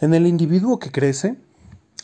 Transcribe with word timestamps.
En 0.00 0.14
el 0.14 0.26
individuo 0.26 0.78
que 0.78 0.90
crece, 0.90 1.36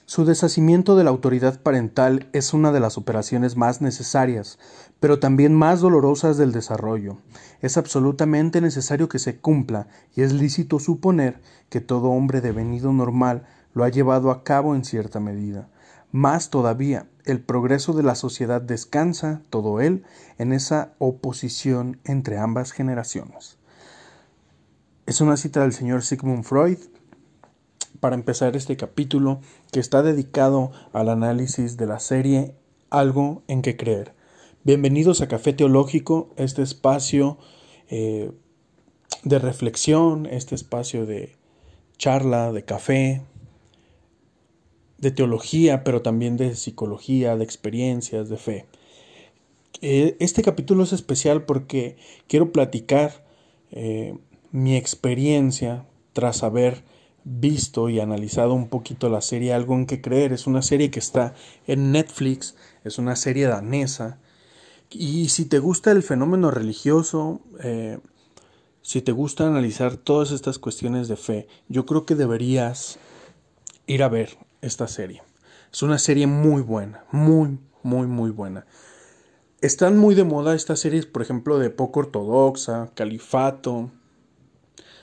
su 0.04 0.26
deshacimiento 0.26 0.96
de 0.96 1.04
la 1.04 1.08
autoridad 1.08 1.62
parental 1.62 2.28
es 2.34 2.52
una 2.52 2.70
de 2.70 2.78
las 2.78 2.98
operaciones 2.98 3.56
más 3.56 3.80
necesarias, 3.80 4.58
pero 5.00 5.18
también 5.18 5.54
más 5.54 5.80
dolorosas 5.80 6.36
del 6.36 6.52
desarrollo. 6.52 7.16
Es 7.62 7.78
absolutamente 7.78 8.60
necesario 8.60 9.08
que 9.08 9.18
se 9.18 9.38
cumpla, 9.38 9.88
y 10.14 10.20
es 10.20 10.34
lícito 10.34 10.78
suponer 10.78 11.40
que 11.70 11.80
todo 11.80 12.10
hombre 12.10 12.42
devenido 12.42 12.92
normal 12.92 13.46
lo 13.72 13.82
ha 13.82 13.88
llevado 13.88 14.30
a 14.30 14.44
cabo 14.44 14.74
en 14.74 14.84
cierta 14.84 15.18
medida. 15.18 15.70
Más 16.12 16.50
todavía, 16.50 17.08
el 17.24 17.40
progreso 17.40 17.94
de 17.94 18.02
la 18.02 18.14
sociedad 18.14 18.60
descansa, 18.60 19.40
todo 19.48 19.80
él, 19.80 20.04
en 20.36 20.52
esa 20.52 20.92
oposición 20.98 21.98
entre 22.04 22.36
ambas 22.36 22.72
generaciones. 22.72 23.56
Es 25.06 25.22
una 25.22 25.38
cita 25.38 25.62
del 25.62 25.72
señor 25.72 26.02
Sigmund 26.02 26.44
Freud, 26.44 26.78
para 28.00 28.14
empezar 28.14 28.56
este 28.56 28.76
capítulo 28.76 29.40
que 29.72 29.80
está 29.80 30.02
dedicado 30.02 30.70
al 30.92 31.08
análisis 31.08 31.76
de 31.76 31.86
la 31.86 32.00
serie 32.00 32.54
Algo 32.90 33.42
en 33.48 33.62
que 33.62 33.76
creer. 33.76 34.14
Bienvenidos 34.64 35.20
a 35.20 35.28
Café 35.28 35.52
Teológico, 35.52 36.30
este 36.36 36.62
espacio 36.62 37.38
eh, 37.88 38.30
de 39.24 39.38
reflexión, 39.38 40.26
este 40.26 40.54
espacio 40.54 41.06
de 41.06 41.36
charla, 41.98 42.52
de 42.52 42.64
café, 42.64 43.22
de 44.98 45.10
teología, 45.10 45.84
pero 45.84 46.02
también 46.02 46.36
de 46.36 46.54
psicología, 46.54 47.36
de 47.36 47.44
experiencias, 47.44 48.28
de 48.28 48.36
fe. 48.36 48.66
Eh, 49.82 50.16
este 50.20 50.42
capítulo 50.42 50.84
es 50.84 50.92
especial 50.92 51.44
porque 51.44 51.96
quiero 52.28 52.52
platicar 52.52 53.24
eh, 53.70 54.16
mi 54.52 54.76
experiencia 54.76 55.84
tras 56.12 56.42
haber 56.42 56.82
visto 57.28 57.88
y 57.88 57.98
analizado 57.98 58.54
un 58.54 58.68
poquito 58.68 59.10
la 59.10 59.20
serie 59.20 59.52
Algo 59.52 59.74
en 59.74 59.86
que 59.86 60.00
creer. 60.00 60.32
Es 60.32 60.46
una 60.46 60.62
serie 60.62 60.90
que 60.90 61.00
está 61.00 61.34
en 61.66 61.90
Netflix, 61.92 62.54
es 62.84 62.98
una 62.98 63.16
serie 63.16 63.46
danesa. 63.46 64.18
Y 64.90 65.28
si 65.28 65.44
te 65.44 65.58
gusta 65.58 65.90
el 65.90 66.04
fenómeno 66.04 66.52
religioso, 66.52 67.40
eh, 67.62 67.98
si 68.80 69.02
te 69.02 69.10
gusta 69.10 69.46
analizar 69.46 69.96
todas 69.96 70.30
estas 70.30 70.60
cuestiones 70.60 71.08
de 71.08 71.16
fe, 71.16 71.48
yo 71.68 71.84
creo 71.84 72.06
que 72.06 72.14
deberías 72.14 72.98
ir 73.88 74.04
a 74.04 74.08
ver 74.08 74.38
esta 74.62 74.86
serie. 74.86 75.22
Es 75.72 75.82
una 75.82 75.98
serie 75.98 76.28
muy 76.28 76.62
buena, 76.62 77.04
muy, 77.10 77.58
muy, 77.82 78.06
muy 78.06 78.30
buena. 78.30 78.66
Están 79.60 79.98
muy 79.98 80.14
de 80.14 80.22
moda 80.22 80.54
estas 80.54 80.78
series, 80.78 81.06
por 81.06 81.22
ejemplo, 81.22 81.58
de 81.58 81.70
poco 81.70 82.00
ortodoxa, 82.00 82.92
califato. 82.94 83.90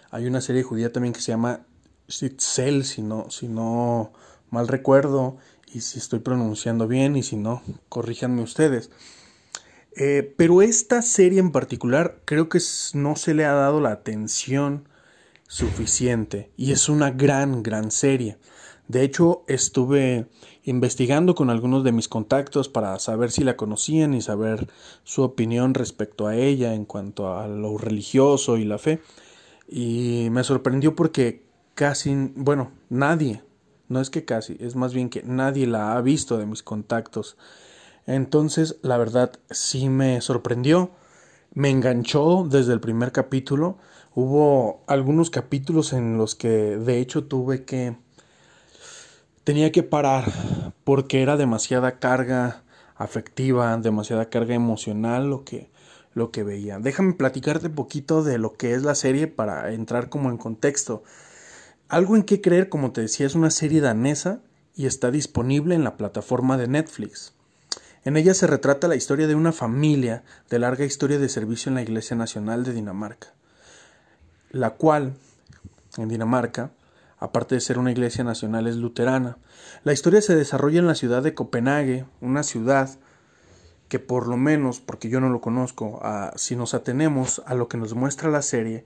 Hay 0.09 0.25
una 0.25 0.39
serie 0.39 0.63
judía 0.63 0.93
también 0.93 1.13
que 1.13 1.19
se 1.19 1.33
llama 1.33 1.65
Sitzel, 2.07 2.85
si 2.85 3.01
no, 3.01 3.29
si 3.29 3.47
no 3.47 4.13
mal 4.49 4.67
recuerdo, 4.67 5.37
y 5.73 5.81
si 5.81 5.97
estoy 5.97 6.19
pronunciando 6.19 6.87
bien, 6.87 7.15
y 7.15 7.23
si 7.23 7.35
no, 7.35 7.61
corríjanme 7.89 8.43
ustedes. 8.43 8.91
Eh, 9.95 10.33
pero 10.37 10.61
esta 10.61 11.01
serie 11.01 11.39
en 11.39 11.51
particular 11.51 12.19
creo 12.25 12.49
que 12.49 12.59
no 12.93 13.15
se 13.15 13.33
le 13.33 13.45
ha 13.45 13.53
dado 13.53 13.79
la 13.79 13.91
atención 13.91 14.87
suficiente 15.47 16.49
y 16.57 16.71
es 16.71 16.89
una 16.89 17.11
gran, 17.11 17.61
gran 17.61 17.91
serie. 17.91 18.37
De 18.87 19.03
hecho, 19.03 19.43
estuve 19.47 20.27
investigando 20.63 21.35
con 21.35 21.49
algunos 21.49 21.83
de 21.83 21.91
mis 21.91 22.07
contactos 22.07 22.69
para 22.69 22.97
saber 22.99 23.31
si 23.31 23.43
la 23.43 23.55
conocían 23.55 24.13
y 24.13 24.21
saber 24.21 24.67
su 25.03 25.21
opinión 25.21 25.73
respecto 25.73 26.27
a 26.27 26.35
ella 26.35 26.73
en 26.73 26.85
cuanto 26.85 27.37
a 27.37 27.47
lo 27.47 27.77
religioso 27.77 28.57
y 28.57 28.65
la 28.65 28.77
fe. 28.77 28.99
Y 29.67 30.27
me 30.31 30.43
sorprendió 30.43 30.95
porque 30.95 31.43
casi, 31.75 32.31
bueno, 32.35 32.71
nadie, 32.89 33.43
no 33.89 33.99
es 34.01 34.09
que 34.09 34.25
casi, 34.25 34.57
es 34.59 34.75
más 34.75 34.93
bien 34.93 35.09
que 35.09 35.23
nadie 35.23 35.67
la 35.67 35.95
ha 35.95 36.01
visto 36.01 36.37
de 36.37 36.45
mis 36.45 36.63
contactos. 36.63 37.37
Entonces, 38.05 38.77
la 38.81 38.97
verdad, 38.97 39.31
sí 39.49 39.89
me 39.89 40.21
sorprendió, 40.21 40.91
me 41.53 41.69
enganchó 41.69 42.45
desde 42.49 42.73
el 42.73 42.79
primer 42.79 43.11
capítulo. 43.11 43.77
Hubo 44.15 44.83
algunos 44.87 45.29
capítulos 45.29 45.93
en 45.93 46.17
los 46.17 46.35
que 46.35 46.77
de 46.77 46.99
hecho 46.99 47.25
tuve 47.25 47.63
que... 47.63 47.95
tenía 49.43 49.71
que 49.71 49.83
parar 49.83 50.31
porque 50.83 51.21
era 51.21 51.37
demasiada 51.37 51.99
carga 51.99 52.63
afectiva, 52.95 53.77
demasiada 53.77 54.29
carga 54.29 54.53
emocional 54.53 55.29
lo 55.29 55.43
que 55.43 55.71
lo 56.13 56.31
que 56.31 56.43
veía. 56.43 56.79
Déjame 56.79 57.13
platicarte 57.13 57.67
un 57.67 57.75
poquito 57.75 58.23
de 58.23 58.37
lo 58.37 58.53
que 58.53 58.73
es 58.73 58.83
la 58.83 58.95
serie 58.95 59.27
para 59.27 59.71
entrar 59.73 60.09
como 60.09 60.29
en 60.29 60.37
contexto. 60.37 61.03
Algo 61.89 62.15
en 62.15 62.23
que 62.23 62.41
creer, 62.41 62.69
como 62.69 62.91
te 62.91 63.01
decía, 63.01 63.25
es 63.25 63.35
una 63.35 63.51
serie 63.51 63.81
danesa 63.81 64.41
y 64.75 64.87
está 64.87 65.11
disponible 65.11 65.75
en 65.75 65.83
la 65.83 65.97
plataforma 65.97 66.57
de 66.57 66.67
Netflix. 66.67 67.33
En 68.05 68.17
ella 68.17 68.33
se 68.33 68.47
retrata 68.47 68.87
la 68.87 68.95
historia 68.95 69.27
de 69.27 69.35
una 69.35 69.51
familia 69.51 70.23
de 70.49 70.59
larga 70.59 70.85
historia 70.85 71.19
de 71.19 71.29
servicio 71.29 71.69
en 71.69 71.75
la 71.75 71.83
Iglesia 71.83 72.15
Nacional 72.17 72.63
de 72.63 72.73
Dinamarca, 72.73 73.33
la 74.49 74.71
cual, 74.71 75.13
en 75.97 76.09
Dinamarca, 76.09 76.71
aparte 77.19 77.55
de 77.55 77.61
ser 77.61 77.79
una 77.79 77.91
iglesia 77.91 78.25
nacional, 78.25 78.67
es 78.67 78.75
luterana. 78.75 79.37
La 79.85 79.93
historia 79.93 80.21
se 80.21 80.35
desarrolla 80.35 80.79
en 80.79 80.87
la 80.87 80.95
ciudad 80.95 81.23
de 81.23 81.33
Copenhague, 81.33 82.05
una 82.19 82.43
ciudad 82.43 82.89
que 83.87 83.99
por 83.99 84.27
lo 84.27 84.35
menos, 84.35 84.81
porque 84.81 85.07
yo 85.07 85.21
no 85.21 85.29
lo 85.29 85.39
conozco, 85.39 86.01
si 86.35 86.57
nos 86.57 86.73
atenemos 86.73 87.41
a 87.45 87.53
lo 87.53 87.69
que 87.69 87.77
nos 87.77 87.93
muestra 87.93 88.29
la 88.29 88.41
serie, 88.41 88.83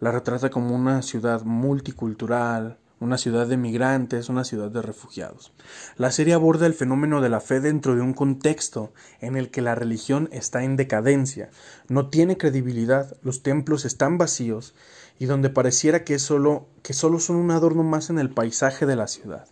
la 0.00 0.12
retrata 0.12 0.50
como 0.50 0.74
una 0.74 1.02
ciudad 1.02 1.42
multicultural, 1.42 2.78
una 3.00 3.18
ciudad 3.18 3.46
de 3.46 3.56
migrantes, 3.56 4.28
una 4.28 4.44
ciudad 4.44 4.70
de 4.70 4.82
refugiados. 4.82 5.52
La 5.96 6.10
serie 6.10 6.34
aborda 6.34 6.66
el 6.66 6.74
fenómeno 6.74 7.20
de 7.20 7.28
la 7.28 7.40
fe 7.40 7.60
dentro 7.60 7.94
de 7.94 8.02
un 8.02 8.12
contexto 8.12 8.92
en 9.20 9.36
el 9.36 9.50
que 9.50 9.62
la 9.62 9.74
religión 9.74 10.28
está 10.32 10.64
en 10.64 10.76
decadencia, 10.76 11.50
no 11.88 12.08
tiene 12.08 12.36
credibilidad, 12.36 13.16
los 13.22 13.42
templos 13.42 13.84
están 13.84 14.18
vacíos 14.18 14.74
y 15.18 15.26
donde 15.26 15.50
pareciera 15.50 16.04
que, 16.04 16.18
solo, 16.18 16.68
que 16.82 16.92
solo 16.92 17.20
son 17.20 17.36
un 17.36 17.50
adorno 17.50 17.82
más 17.82 18.10
en 18.10 18.18
el 18.18 18.30
paisaje 18.30 18.86
de 18.86 18.96
la 18.96 19.06
ciudad. 19.06 19.46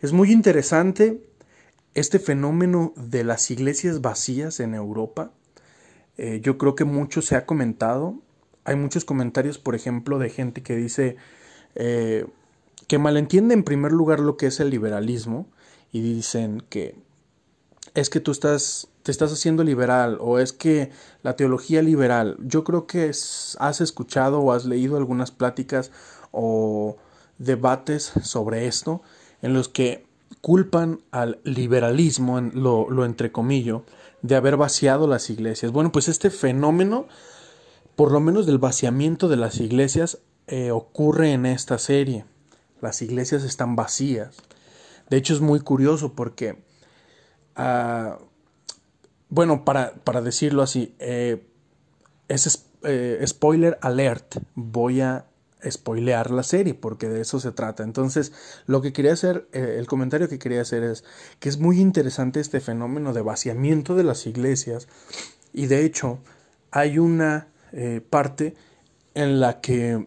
Es 0.00 0.12
muy 0.12 0.32
interesante 0.32 1.24
este 1.94 2.18
fenómeno 2.18 2.94
de 2.96 3.24
las 3.24 3.50
iglesias 3.50 4.00
vacías 4.00 4.60
en 4.60 4.74
Europa. 4.74 5.32
Eh, 6.16 6.40
yo 6.42 6.56
creo 6.56 6.74
que 6.74 6.84
mucho 6.84 7.20
se 7.20 7.36
ha 7.36 7.46
comentado 7.46 8.22
hay 8.64 8.76
muchos 8.76 9.04
comentarios, 9.04 9.58
por 9.58 9.74
ejemplo, 9.74 10.18
de 10.18 10.30
gente 10.30 10.62
que 10.62 10.76
dice 10.76 11.16
eh, 11.74 12.26
que 12.86 12.98
malentiende 12.98 13.54
en 13.54 13.64
primer 13.64 13.92
lugar 13.92 14.20
lo 14.20 14.36
que 14.36 14.46
es 14.46 14.60
el 14.60 14.70
liberalismo 14.70 15.46
y 15.92 16.00
dicen 16.00 16.62
que 16.68 16.96
es 17.94 18.10
que 18.10 18.20
tú 18.20 18.30
estás 18.30 18.88
te 19.02 19.10
estás 19.10 19.32
haciendo 19.32 19.64
liberal 19.64 20.18
o 20.20 20.38
es 20.38 20.52
que 20.52 20.90
la 21.22 21.36
teología 21.36 21.82
liberal. 21.82 22.36
Yo 22.40 22.64
creo 22.64 22.86
que 22.86 23.08
has 23.08 23.80
escuchado 23.80 24.40
o 24.40 24.52
has 24.52 24.64
leído 24.66 24.96
algunas 24.96 25.30
pláticas 25.30 25.90
o 26.32 26.96
debates 27.38 28.12
sobre 28.22 28.66
esto 28.66 29.02
en 29.42 29.54
los 29.54 29.68
que 29.68 30.06
culpan 30.42 31.00
al 31.10 31.40
liberalismo, 31.44 32.38
en 32.38 32.52
lo, 32.54 32.90
lo 32.90 33.04
entrecomillo, 33.04 33.84
de 34.22 34.36
haber 34.36 34.56
vaciado 34.56 35.06
las 35.06 35.30
iglesias. 35.30 35.72
Bueno, 35.72 35.92
pues 35.92 36.08
este 36.08 36.30
fenómeno 36.30 37.06
por 38.00 38.12
lo 38.12 38.20
menos 38.20 38.46
del 38.46 38.56
vaciamiento 38.56 39.28
de 39.28 39.36
las 39.36 39.60
iglesias 39.60 40.20
eh, 40.46 40.70
ocurre 40.70 41.34
en 41.34 41.44
esta 41.44 41.76
serie. 41.76 42.24
Las 42.80 43.02
iglesias 43.02 43.44
están 43.44 43.76
vacías. 43.76 44.38
De 45.10 45.18
hecho 45.18 45.34
es 45.34 45.42
muy 45.42 45.60
curioso 45.60 46.14
porque, 46.14 46.62
ah, 47.56 48.16
bueno, 49.28 49.66
para, 49.66 49.92
para, 49.96 50.22
decirlo 50.22 50.62
así, 50.62 50.94
eh, 50.98 51.46
es 52.28 52.64
eh, 52.84 53.22
spoiler 53.26 53.76
alert. 53.82 54.36
Voy 54.54 55.02
a 55.02 55.26
spoilear 55.70 56.30
la 56.30 56.42
serie 56.42 56.72
porque 56.72 57.06
de 57.06 57.20
eso 57.20 57.38
se 57.38 57.52
trata. 57.52 57.82
Entonces, 57.82 58.32
lo 58.64 58.80
que 58.80 58.94
quería 58.94 59.12
hacer, 59.12 59.46
el 59.52 59.86
comentario 59.86 60.30
que 60.30 60.38
quería 60.38 60.62
hacer 60.62 60.84
es 60.84 61.04
que 61.38 61.50
es 61.50 61.58
muy 61.58 61.78
interesante 61.78 62.40
este 62.40 62.60
fenómeno 62.60 63.12
de 63.12 63.20
vaciamiento 63.20 63.94
de 63.94 64.04
las 64.04 64.26
iglesias 64.26 64.88
y 65.52 65.66
de 65.66 65.84
hecho 65.84 66.18
hay 66.70 66.98
una 66.98 67.48
eh, 67.72 68.00
parte 68.08 68.54
en 69.14 69.40
la 69.40 69.60
que 69.60 70.06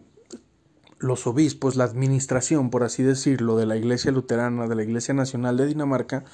los 0.98 1.26
obispos, 1.26 1.76
la 1.76 1.84
administración, 1.84 2.70
por 2.70 2.82
así 2.82 3.02
decirlo, 3.02 3.56
de 3.56 3.66
la 3.66 3.76
Iglesia 3.76 4.10
Luterana, 4.10 4.66
de 4.66 4.74
la 4.74 4.82
Iglesia 4.82 5.14
Nacional 5.14 5.56
de 5.56 5.66
Dinamarca, 5.66 6.24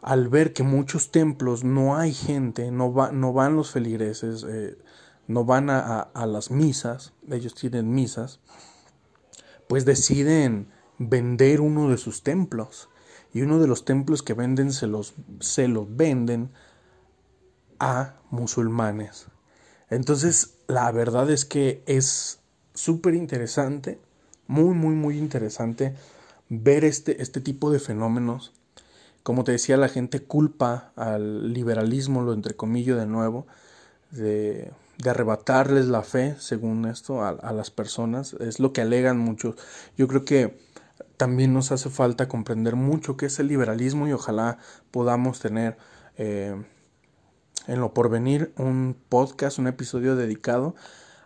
al 0.00 0.28
ver 0.28 0.52
que 0.52 0.62
muchos 0.62 1.10
templos 1.10 1.62
no 1.62 1.96
hay 1.96 2.12
gente, 2.12 2.70
no, 2.70 2.92
va, 2.92 3.12
no 3.12 3.32
van 3.32 3.54
los 3.54 3.70
feligreses, 3.70 4.44
eh, 4.48 4.76
no 5.28 5.44
van 5.44 5.70
a, 5.70 6.00
a, 6.00 6.26
las 6.26 6.50
misas, 6.50 7.12
ellos 7.30 7.54
tienen 7.54 7.94
misas, 7.94 8.40
pues 9.68 9.84
deciden 9.84 10.68
vender 10.98 11.60
uno 11.60 11.88
de 11.88 11.96
sus 11.96 12.22
templos. 12.22 12.88
Y 13.34 13.42
uno 13.42 13.58
de 13.58 13.66
los 13.66 13.84
templos 13.84 14.22
que 14.22 14.34
venden 14.34 14.72
se 14.72 14.86
los, 14.86 15.14
se 15.40 15.68
los 15.68 15.96
venden 15.96 16.50
a 17.78 18.16
musulmanes. 18.30 19.28
Entonces, 19.92 20.54
la 20.68 20.90
verdad 20.90 21.30
es 21.30 21.44
que 21.44 21.82
es 21.86 22.40
súper 22.74 23.14
interesante 23.14 23.98
muy, 24.46 24.74
muy, 24.74 24.94
muy 24.94 25.18
interesante 25.18 25.94
ver 26.48 26.84
este, 26.84 27.22
este 27.22 27.40
tipo 27.40 27.70
de 27.70 27.78
fenómenos. 27.78 28.52
Como 29.22 29.44
te 29.44 29.52
decía, 29.52 29.76
la 29.76 29.88
gente 29.88 30.20
culpa 30.20 30.92
al 30.96 31.52
liberalismo, 31.52 32.22
lo 32.22 32.32
entrecomillo 32.32 32.96
de 32.96 33.06
nuevo, 33.06 33.46
de, 34.10 34.72
de 34.98 35.10
arrebatarles 35.10 35.86
la 35.86 36.02
fe, 36.02 36.36
según 36.38 36.86
esto, 36.86 37.22
a, 37.24 37.52
las 37.52 37.70
personas. 37.70 38.34
Es 38.34 38.60
lo 38.60 38.72
que 38.72 38.80
alegan 38.80 39.18
muchos. 39.18 39.56
Yo 39.96 40.08
creo 40.08 40.24
que 40.24 40.58
también 41.16 41.52
nos 41.52 41.70
hace 41.70 41.90
falta 41.90 42.28
comprender 42.28 42.76
mucho 42.76 43.16
qué 43.16 43.26
es 43.26 43.38
el 43.38 43.48
liberalismo 43.48 44.08
y 44.08 44.12
ojalá 44.12 44.58
podamos 44.90 45.38
tener 45.38 45.76
eh, 46.16 46.56
en 47.66 47.80
lo 47.80 47.94
porvenir 47.94 48.52
un 48.56 48.96
podcast, 49.08 49.58
un 49.58 49.66
episodio 49.66 50.16
dedicado 50.16 50.74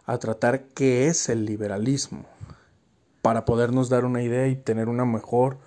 a 0.05 0.19
tratar 0.19 0.65
qué 0.69 1.09
es 1.09 1.29
el 1.29 1.44
liberalismo 1.44 2.27
para 3.23 3.44
podernos 3.44 3.88
dar 3.88 4.05
una 4.05 4.23
idea 4.23 4.47
y 4.47 4.56
tener 4.56 4.88
una 4.88 5.05
mejor 5.05 5.59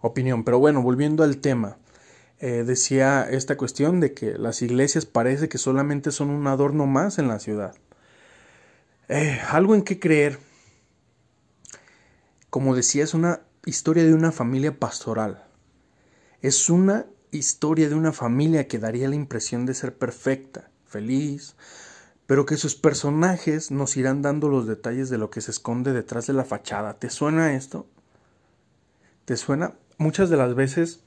opinión. 0.00 0.44
Pero 0.44 0.58
bueno, 0.58 0.82
volviendo 0.82 1.24
al 1.24 1.38
tema, 1.38 1.78
eh, 2.38 2.62
decía 2.64 3.28
esta 3.28 3.56
cuestión 3.56 3.98
de 3.98 4.14
que 4.14 4.38
las 4.38 4.62
iglesias 4.62 5.06
parece 5.06 5.48
que 5.48 5.58
solamente 5.58 6.12
son 6.12 6.30
un 6.30 6.46
adorno 6.46 6.86
más 6.86 7.18
en 7.18 7.26
la 7.26 7.40
ciudad. 7.40 7.74
Eh, 9.08 9.40
algo 9.48 9.74
en 9.74 9.82
qué 9.82 9.98
creer. 9.98 10.38
Como 12.50 12.76
decía, 12.76 13.02
es 13.02 13.14
una 13.14 13.40
historia 13.64 14.04
de 14.04 14.14
una 14.14 14.30
familia 14.30 14.78
pastoral. 14.78 15.44
Es 16.40 16.70
una 16.70 17.06
historia 17.30 17.88
de 17.88 17.94
una 17.94 18.12
familia 18.12 18.68
que 18.68 18.78
daría 18.78 19.08
la 19.08 19.14
impresión 19.14 19.66
de 19.66 19.74
ser 19.74 19.96
perfecta, 19.96 20.70
feliz, 20.86 21.54
pero 22.26 22.46
que 22.46 22.56
sus 22.56 22.74
personajes 22.74 23.70
nos 23.70 23.96
irán 23.96 24.22
dando 24.22 24.48
los 24.48 24.66
detalles 24.66 25.08
de 25.08 25.18
lo 25.18 25.30
que 25.30 25.40
se 25.40 25.50
esconde 25.50 25.92
detrás 25.92 26.26
de 26.26 26.34
la 26.34 26.44
fachada. 26.44 26.98
¿Te 26.98 27.10
suena 27.10 27.54
esto? 27.54 27.86
¿Te 29.24 29.36
suena? 29.36 29.74
Muchas 29.96 30.30
de 30.30 30.36
las 30.36 30.54
veces 30.54 31.00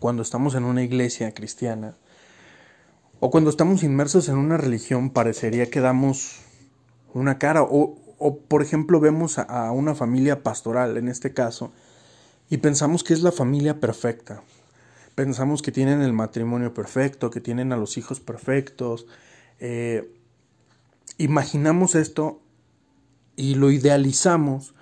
cuando 0.00 0.22
estamos 0.22 0.54
en 0.54 0.64
una 0.64 0.82
iglesia 0.82 1.32
cristiana 1.34 1.96
o 3.20 3.30
cuando 3.30 3.50
estamos 3.50 3.82
inmersos 3.82 4.28
en 4.28 4.36
una 4.36 4.56
religión 4.56 5.10
parecería 5.10 5.70
que 5.70 5.80
damos 5.80 6.40
una 7.12 7.38
cara 7.38 7.62
o, 7.62 7.96
por 8.48 8.62
ejemplo 8.62 9.00
vemos 9.00 9.38
a 9.38 9.70
una 9.70 9.94
familia 9.94 10.42
pastoral 10.42 10.96
en 10.96 11.08
este 11.08 11.32
caso 11.32 11.72
y 12.50 12.58
pensamos 12.58 13.04
que 13.04 13.14
es 13.14 13.22
la 13.22 13.32
familia 13.32 13.80
perfecta. 13.80 14.42
Pensamos 15.14 15.62
que 15.62 15.72
tienen 15.72 16.02
el 16.02 16.12
matrimonio 16.12 16.74
perfecto, 16.74 17.30
que 17.30 17.40
tienen 17.40 17.72
a 17.72 17.76
los 17.76 17.96
hijos 17.96 18.20
perfectos, 18.20 19.06
eh, 19.60 20.12
imaginamos 21.18 21.94
esto 21.94 22.40
y 23.36 23.54
lo 23.54 23.70
idealizamos 23.70 24.74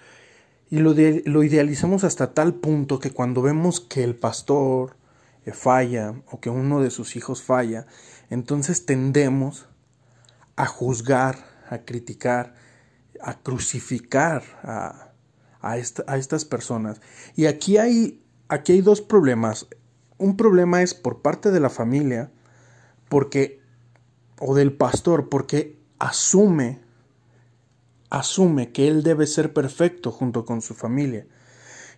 y 0.70 0.79
lo, 0.79 0.94
lo, 1.26 1.43
idealizamos 1.43 2.02
hasta 2.02 2.32
tal 2.32 2.55
punto 2.55 2.99
que 2.99 3.11
cuando 3.11 3.43
vemos 3.43 3.81
que 3.81 4.02
el 4.05 4.14
pastor 4.14 4.96
eh, 5.44 5.52
falla 5.52 6.14
o 6.31 6.40
que 6.40 6.49
uno 6.49 6.81
de 6.81 6.90
sus 6.90 7.14
hijos 7.17 7.43
falla, 7.43 7.87
entonces 8.31 8.87
tendemos 8.87 9.67
a 10.56 10.64
juzgar, 10.64 11.37
a 11.69 11.78
criticar, 11.78 12.55
a 13.20 13.38
crucificar 13.38 14.43
a, 14.62 15.12
a, 15.61 15.73
a 15.73 16.17
estas 16.17 16.44
personas. 16.46 17.02
Y 17.37 17.44
aquí 17.46 17.76
hay, 17.76 18.25
aquí 18.49 18.73
hay 18.73 18.81
dos 18.81 19.02
problemas. 19.02 19.67
Un 20.22 20.36
problema 20.36 20.82
es 20.82 20.94
por 20.94 21.20
parte 21.20 21.50
de 21.50 21.58
la 21.58 21.69
familia, 21.69 22.30
porque, 23.08 23.60
o 24.38 24.54
del 24.54 24.72
pastor, 24.72 25.28
porque 25.28 25.80
asume, 25.98 26.80
asume 28.08 28.70
que 28.70 28.86
él 28.86 29.02
debe 29.02 29.26
ser 29.26 29.52
perfecto 29.52 30.12
junto 30.12 30.44
con 30.44 30.62
su 30.62 30.74
familia. 30.74 31.26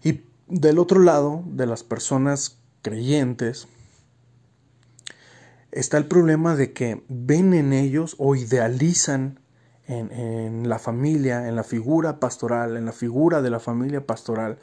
Y 0.02 0.22
del 0.48 0.78
otro 0.78 1.00
lado, 1.00 1.44
de 1.46 1.66
las 1.66 1.84
personas 1.84 2.62
creyentes, 2.80 3.68
está 5.70 5.98
el 5.98 6.06
problema 6.06 6.56
de 6.56 6.72
que 6.72 7.04
ven 7.10 7.52
en 7.52 7.74
ellos 7.74 8.16
o 8.16 8.36
idealizan 8.36 9.38
en, 9.86 10.66
la 10.66 10.78
familia, 10.78 11.46
en 11.46 11.56
la 11.56 11.62
figura 11.62 12.20
pastoral, 12.20 12.78
en 12.78 12.86
la 12.86 12.92
figura 12.92 13.42
de 13.42 13.50
la 13.50 13.60
familia 13.60 14.06
pastoral, 14.06 14.58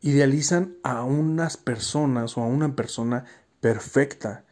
idealizan 0.00 0.76
a 0.82 1.04
unas 1.04 1.56
personas 1.56 2.36
o 2.36 2.42
a 2.42 2.46
una 2.46 2.74
persona 2.74 3.24
perfecta, 3.60 4.44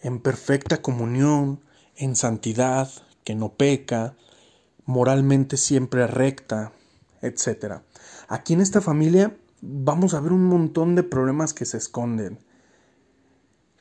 en 0.00 0.20
perfecta 0.20 0.82
comunión, 0.82 1.60
en 1.96 2.16
santidad, 2.16 2.90
que 3.24 3.34
no 3.34 3.54
peca, 3.54 4.16
moralmente 4.84 5.56
siempre 5.56 6.06
recta, 6.06 6.72
etc. 7.20 7.82
Aquí 8.28 8.54
en 8.54 8.60
esta 8.60 8.80
familia 8.80 9.36
vamos 9.60 10.14
a 10.14 10.20
ver 10.20 10.32
un 10.32 10.44
montón 10.44 10.94
de 10.94 11.02
problemas 11.02 11.54
que 11.54 11.64
se 11.64 11.76
esconden. 11.76 12.38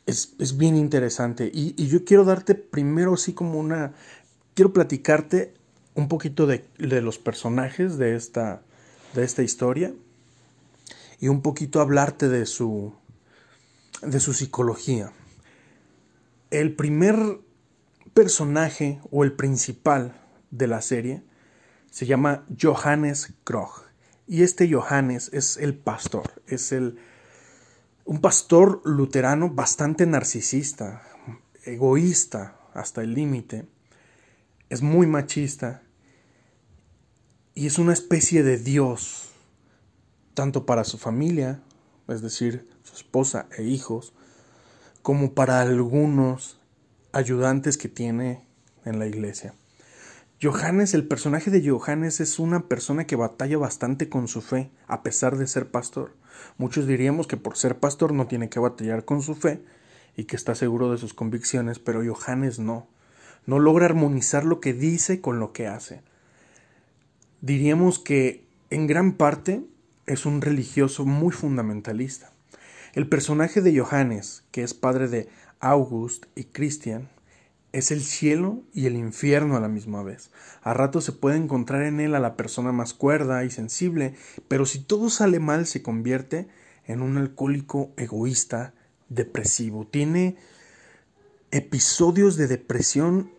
Es, 0.06 0.33
es 0.39 0.57
bien 0.57 0.75
interesante. 0.75 1.50
Y, 1.53 1.73
y, 1.77 1.88
yo 1.88 2.03
quiero 2.03 2.25
darte 2.25 2.56
primero 2.56 3.13
así 3.13 3.33
como 3.33 3.59
una... 3.59 3.94
Quiero 4.56 4.73
platicarte 4.73 5.53
un 5.95 6.07
poquito 6.07 6.47
de, 6.47 6.65
de 6.77 7.01
los 7.01 7.18
personajes 7.19 7.97
de 7.97 8.15
esta, 8.15 8.63
de 9.13 9.23
esta 9.23 9.44
historia 9.44 9.94
y 11.21 11.27
un 11.27 11.41
poquito 11.41 11.79
hablarte 11.79 12.27
de 12.27 12.45
su, 12.45 12.94
de 14.01 14.19
su 14.19 14.33
psicología. 14.33 15.13
El 16.50 16.75
primer 16.75 17.39
personaje 18.13 19.00
o 19.12 19.23
el 19.23 19.31
principal 19.31 20.19
de 20.50 20.68
la 20.68 20.81
serie 20.81 21.23
se 21.91 22.07
llama 22.07 22.45
Johannes 22.59 23.33
Krog. 23.44 23.83
Y 24.27 24.41
este 24.41 24.69
Johannes 24.73 25.29
es 25.31 25.57
el 25.57 25.77
pastor, 25.77 26.41
es 26.47 26.71
el 26.71 27.00
un 28.03 28.19
pastor 28.19 28.81
luterano 28.83 29.50
bastante 29.50 30.07
narcisista, 30.07 31.03
egoísta 31.63 32.57
hasta 32.73 33.03
el 33.03 33.13
límite, 33.13 33.68
es 34.69 34.81
muy 34.81 35.06
machista 35.06 35.83
y 37.53 37.68
es 37.68 37.77
una 37.77 37.94
especie 37.94 38.41
de 38.41 38.57
dios 38.57 39.31
tanto 40.33 40.66
para 40.66 40.83
su 40.83 40.98
familia, 40.98 41.62
es 42.07 42.22
decir, 42.22 42.68
su 42.83 42.95
esposa 42.95 43.48
e 43.57 43.63
hijos, 43.63 44.13
como 45.01 45.33
para 45.33 45.62
algunos 45.62 46.60
ayudantes 47.12 47.78
que 47.78 47.89
tiene 47.89 48.45
en 48.86 49.00
la 49.00 49.07
iglesia. 49.07 49.54
Johannes, 50.42 50.95
el 50.95 51.07
personaje 51.07 51.51
de 51.51 51.68
Johannes 51.69 52.19
es 52.19 52.39
una 52.39 52.68
persona 52.68 53.06
que 53.06 53.16
batalla 53.16 53.60
bastante 53.60 54.10
con 54.10 54.28
su 54.28 54.42
fe, 54.42 54.72
a 54.88 55.04
pesar 55.04 55.38
de 55.38 55.45
ser 55.45 55.69
pastor. 55.69 56.16
Muchos 56.57 56.88
diríamos 56.88 57.28
que 57.28 57.38
por 57.38 57.57
ser 57.57 57.80
pastor 57.80 58.11
no 58.11 58.26
tiene 58.26 58.50
que 58.50 58.59
batallar 58.59 59.06
con 59.06 59.21
su 59.21 59.35
fe 59.35 59.64
y 60.18 60.23
que 60.23 60.35
está 60.35 60.56
seguro 60.56 60.92
de 60.92 60.97
sus 60.97 61.14
convicciones, 61.14 61.78
pero 61.78 62.02
Johannes 62.04 62.57
no. 62.57 62.88
No 63.45 63.59
logra 63.59 63.85
armonizar 63.85 64.44
lo 64.44 64.59
que 64.59 64.73
dice 64.73 65.21
con 65.21 65.40
lo 65.40 65.54
que 65.54 65.68
hace. 65.68 66.02
Diríamos 67.42 68.00
que 68.00 68.47
en 68.71 68.88
gran 68.88 69.14
parte 69.14 69.64
es 70.11 70.25
un 70.25 70.41
religioso 70.41 71.06
muy 71.06 71.31
fundamentalista. 71.31 72.33
El 72.94 73.07
personaje 73.07 73.61
de 73.61 73.80
Johannes, 73.80 74.44
que 74.51 74.61
es 74.61 74.73
padre 74.73 75.07
de 75.07 75.30
August 75.61 76.25
y 76.35 76.44
Christian 76.45 77.07
es 77.71 77.91
el 77.91 78.01
cielo 78.01 78.61
y 78.73 78.87
el 78.87 78.97
infierno 78.97 79.56
a 79.56 79.61
la 79.61 79.69
misma 79.69 80.03
vez. 80.03 80.30
A 80.63 80.73
rato 80.73 80.99
se 80.99 81.13
puede 81.13 81.37
encontrar 81.37 81.83
en 81.83 82.01
él 82.01 82.13
a 82.13 82.19
la 82.19 82.35
persona 82.35 82.73
más 82.73 82.94
cuerda 82.94 83.45
y 83.45 83.51
sensible, 83.51 84.15
pero 84.49 84.65
si 84.65 84.80
todo 84.80 85.09
sale 85.09 85.39
mal 85.39 85.65
se 85.65 85.81
convierte 85.81 86.49
en 86.85 87.01
un 87.01 87.18
alcohólico 87.18 87.91
egoísta, 87.95 88.73
depresivo. 89.07 89.87
Tiene 89.87 90.35
episodios 91.51 92.35
de 92.35 92.47
depresión 92.47 93.31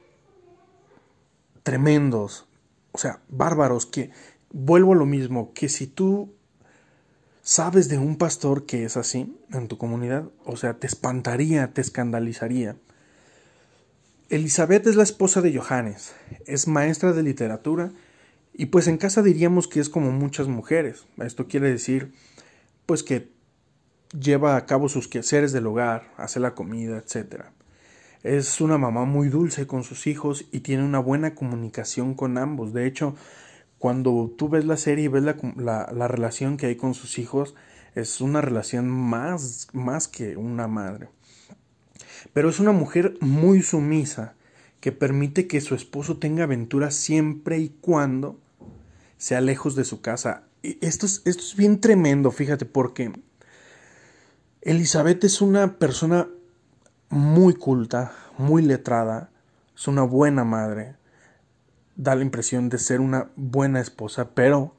tremendos, 1.63 2.47
o 2.93 2.99
sea, 2.99 3.21
bárbaros, 3.29 3.85
que 3.85 4.11
vuelvo 4.51 4.95
a 4.95 4.97
lo 4.97 5.05
mismo, 5.05 5.53
que 5.53 5.69
si 5.69 5.87
tú 5.87 6.33
sabes 7.43 7.89
de 7.89 7.99
un 7.99 8.17
pastor 8.17 8.67
que 8.67 8.85
es 8.85 8.97
así 8.97 9.37
en 9.53 9.69
tu 9.69 9.77
comunidad, 9.77 10.25
o 10.45 10.57
sea, 10.57 10.75
te 10.75 10.87
espantaría, 10.87 11.73
te 11.73 11.81
escandalizaría. 11.81 12.77
Elizabeth 14.29 14.87
es 14.87 14.97
la 14.97 15.03
esposa 15.03 15.43
de 15.43 15.55
Johannes, 15.57 16.15
es 16.47 16.67
maestra 16.67 17.13
de 17.13 17.23
literatura 17.23 17.91
y 18.55 18.67
pues 18.67 18.87
en 18.87 18.97
casa 18.97 19.23
diríamos 19.23 19.69
que 19.69 19.81
es 19.81 19.89
como 19.89 20.11
muchas 20.11 20.49
mujeres. 20.49 21.05
Esto 21.19 21.49
quiere 21.49 21.69
decir 21.69 22.13
pues 22.87 23.03
que 23.03 23.31
lleva 24.19 24.57
a 24.57 24.67
cabo 24.67 24.89
sus 24.89 25.09
quehaceres 25.09 25.53
del 25.53 25.67
hogar, 25.67 26.13
hace 26.17 26.41
la 26.41 26.55
comida, 26.55 26.97
etc. 26.97 27.45
Es 28.23 28.61
una 28.61 28.79
mamá 28.79 29.05
muy 29.05 29.29
dulce 29.29 29.67
con 29.67 29.85
sus 29.85 30.07
hijos 30.07 30.47
y 30.53 30.61
tiene 30.61 30.85
una 30.85 30.99
buena 30.99 31.35
comunicación 31.35 32.15
con 32.15 32.39
ambos. 32.39 32.73
De 32.73 32.87
hecho, 32.87 33.17
cuando 33.83 34.33
tú 34.39 34.49
ves 34.49 34.65
la 34.65 34.77
serie 34.77 35.07
y 35.07 35.09
ves 35.09 35.25
la, 35.25 35.91
la, 35.93 36.07
relación 36.07 36.57
que 36.57 36.67
hay 36.67 36.77
con 36.77 36.95
sus 36.95 37.19
hijos, 37.19 37.57
es 37.97 38.21
una 38.21 38.41
relación 38.41 38.89
más, 38.89 39.67
más 39.73 40.07
que 40.07 40.37
una 40.37 40.69
madre. 40.69 41.09
Pero 42.33 42.49
es 42.49 42.61
una 42.61 42.71
mujer 42.71 43.17
muy 43.19 43.61
sumisa, 43.61 44.35
que 44.79 44.93
permite 44.93 45.49
que 45.49 45.61
su 45.61 45.75
esposo 45.75 46.19
tenga 46.19 46.45
aventuras 46.45 46.95
siempre 46.95 47.59
y 47.59 47.71
cuando 47.81 48.39
sea 49.19 49.41
lejos 49.41 49.75
de 49.75 49.83
su 49.83 50.01
casa. 50.01 50.45
esto 50.63 51.05
es, 51.05 51.23
esto 51.25 51.43
es 51.43 51.57
bien 51.57 51.81
tremendo, 51.81 52.31
fíjate, 52.31 52.67
porque 52.67 53.11
Elizabeth 54.61 55.25
es 55.25 55.41
una 55.41 55.79
persona 55.81 56.29
muy 57.09 57.55
culta, 57.55 58.13
muy 58.39 58.63
letrada, 58.63 59.31
es 59.75 59.89
una 59.89 60.03
buena 60.03 60.45
madre, 60.45 60.95
da 61.97 62.15
la 62.15 62.23
impresión 62.23 62.69
de 62.69 62.79
ser 62.79 63.01
una 63.01 63.31
buena 63.37 63.81
esposa, 63.81 64.31
pero 64.35 64.75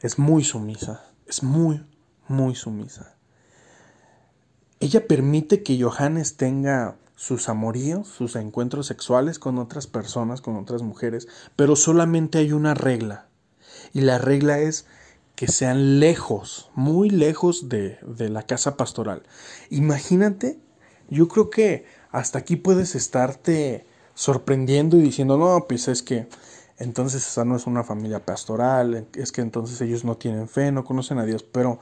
es 0.00 0.18
muy 0.18 0.44
sumisa, 0.44 1.04
es 1.26 1.42
muy, 1.42 1.84
muy 2.26 2.54
sumisa. 2.54 3.14
Ella 4.80 5.06
permite 5.06 5.62
que 5.62 5.80
Johannes 5.80 6.36
tenga 6.36 6.96
sus 7.16 7.48
amoríos, 7.48 8.06
sus 8.06 8.36
encuentros 8.36 8.86
sexuales 8.86 9.40
con 9.40 9.58
otras 9.58 9.88
personas, 9.88 10.40
con 10.40 10.56
otras 10.56 10.82
mujeres, 10.82 11.26
pero 11.56 11.74
solamente 11.74 12.38
hay 12.38 12.52
una 12.52 12.74
regla. 12.74 13.26
Y 13.92 14.02
la 14.02 14.18
regla 14.18 14.60
es 14.60 14.86
que 15.34 15.48
sean 15.48 15.98
lejos, 15.98 16.70
muy 16.74 17.10
lejos 17.10 17.68
de, 17.68 17.98
de 18.02 18.28
la 18.28 18.44
casa 18.44 18.76
pastoral. 18.76 19.24
Imagínate, 19.70 20.60
yo 21.10 21.26
creo 21.26 21.50
que 21.50 21.86
hasta 22.10 22.38
aquí 22.38 22.56
puedes 22.56 22.94
estarte 22.94 23.86
sorprendiendo 24.18 24.96
y 24.96 25.02
diciendo, 25.02 25.38
no, 25.38 25.66
pues 25.68 25.86
es 25.86 26.02
que 26.02 26.26
entonces 26.76 27.24
esa 27.24 27.44
no 27.44 27.54
es 27.54 27.68
una 27.68 27.84
familia 27.84 28.18
pastoral, 28.18 29.06
es 29.14 29.30
que 29.30 29.42
entonces 29.42 29.80
ellos 29.80 30.04
no 30.04 30.16
tienen 30.16 30.48
fe, 30.48 30.72
no 30.72 30.84
conocen 30.84 31.18
a 31.18 31.24
Dios, 31.24 31.44
pero 31.44 31.78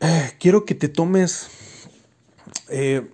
eh, 0.00 0.32
quiero 0.40 0.64
que 0.64 0.74
te 0.74 0.88
tomes 0.88 1.48
eh, 2.70 3.06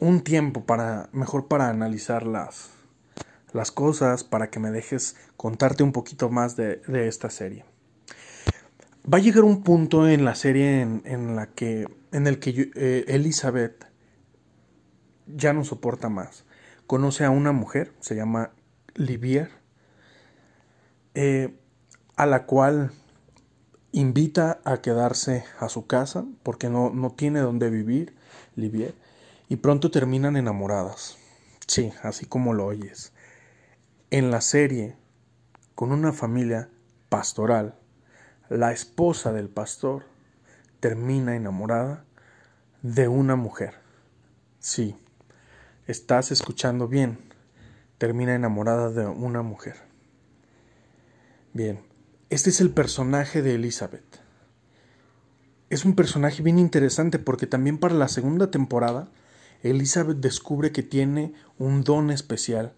un 0.00 0.22
tiempo 0.22 0.64
para, 0.64 1.10
mejor 1.12 1.48
para 1.48 1.68
analizar 1.68 2.26
las, 2.26 2.70
las 3.52 3.70
cosas, 3.70 4.24
para 4.24 4.48
que 4.48 4.58
me 4.58 4.70
dejes 4.70 5.16
contarte 5.36 5.82
un 5.82 5.92
poquito 5.92 6.30
más 6.30 6.56
de, 6.56 6.80
esta 6.88 7.28
serie. 7.28 7.66
Va 9.04 9.18
a 9.18 9.20
llegar 9.20 9.44
un 9.44 9.62
punto 9.62 10.08
en 10.08 10.24
la 10.24 10.34
serie 10.34 10.80
en, 10.80 11.36
la 11.36 11.48
que, 11.48 11.86
en 12.10 12.26
el 12.26 12.38
que 12.38 12.70
eh, 12.74 13.04
Elizabeth 13.08 13.87
ya 15.34 15.52
no 15.52 15.64
soporta 15.64 16.08
más. 16.08 16.44
Conoce 16.86 17.24
a 17.24 17.30
una 17.30 17.52
mujer, 17.52 17.92
se 18.00 18.14
llama 18.14 18.50
Livier, 18.94 19.50
eh, 21.14 21.58
a 22.16 22.26
la 22.26 22.46
cual 22.46 22.92
invita 23.92 24.60
a 24.64 24.80
quedarse 24.80 25.44
a 25.58 25.68
su 25.68 25.86
casa 25.86 26.24
porque 26.42 26.68
no, 26.68 26.90
no 26.90 27.10
tiene 27.10 27.40
dónde 27.40 27.70
vivir, 27.70 28.14
Livier 28.54 28.94
y 29.48 29.56
pronto 29.56 29.90
terminan 29.90 30.36
enamoradas. 30.36 31.18
Sí, 31.66 31.92
así 32.02 32.26
como 32.26 32.54
lo 32.54 32.66
oyes. 32.66 33.12
En 34.10 34.30
la 34.30 34.40
serie, 34.40 34.96
con 35.74 35.92
una 35.92 36.12
familia 36.12 36.70
pastoral, 37.08 37.74
la 38.48 38.72
esposa 38.72 39.32
del 39.32 39.48
pastor 39.48 40.04
termina 40.80 41.36
enamorada 41.36 42.04
de 42.82 43.08
una 43.08 43.36
mujer. 43.36 43.74
Sí, 44.60 44.96
estás 45.88 46.30
escuchando 46.30 46.86
bien. 46.86 47.18
Termina 47.96 48.34
enamorada 48.34 48.90
de 48.90 49.06
una 49.06 49.42
mujer. 49.42 49.74
Bien, 51.54 51.80
este 52.30 52.50
es 52.50 52.60
el 52.60 52.70
personaje 52.70 53.42
de 53.42 53.54
Elizabeth. 53.54 54.04
Es 55.70 55.84
un 55.84 55.94
personaje 55.94 56.42
bien 56.42 56.58
interesante 56.58 57.18
porque 57.18 57.46
también 57.46 57.78
para 57.78 57.94
la 57.94 58.08
segunda 58.08 58.50
temporada 58.50 59.08
Elizabeth 59.62 60.18
descubre 60.18 60.72
que 60.72 60.82
tiene 60.82 61.32
un 61.58 61.82
don 61.84 62.10
especial 62.10 62.74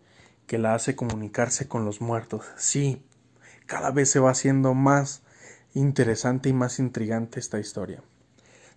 que 0.46 0.58
la 0.58 0.74
hace 0.74 0.96
comunicarse 0.96 1.66
con 1.66 1.84
los 1.84 2.00
muertos. 2.00 2.46
Sí, 2.56 3.04
cada 3.66 3.90
vez 3.90 4.08
se 4.08 4.20
va 4.20 4.30
haciendo 4.30 4.72
más 4.72 5.22
interesante 5.74 6.48
y 6.48 6.52
más 6.52 6.78
intrigante 6.78 7.40
esta 7.40 7.58
historia. 7.58 8.02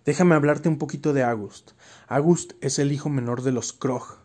Déjame 0.04 0.34
hablarte 0.34 0.68
un 0.68 0.78
poquito 0.78 1.12
de 1.12 1.22
August. 1.22 1.70
August 2.08 2.52
es 2.60 2.78
el 2.78 2.92
hijo 2.92 3.08
menor 3.08 3.42
de 3.42 3.52
los 3.52 3.72
Krog. 3.72 4.23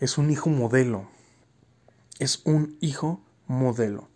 Es 0.00 0.16
un 0.16 0.30
hijo 0.30 0.48
modelo. 0.48 1.08
Es 2.18 2.40
un 2.44 2.78
hijo 2.80 3.20
modelo. 3.46 4.08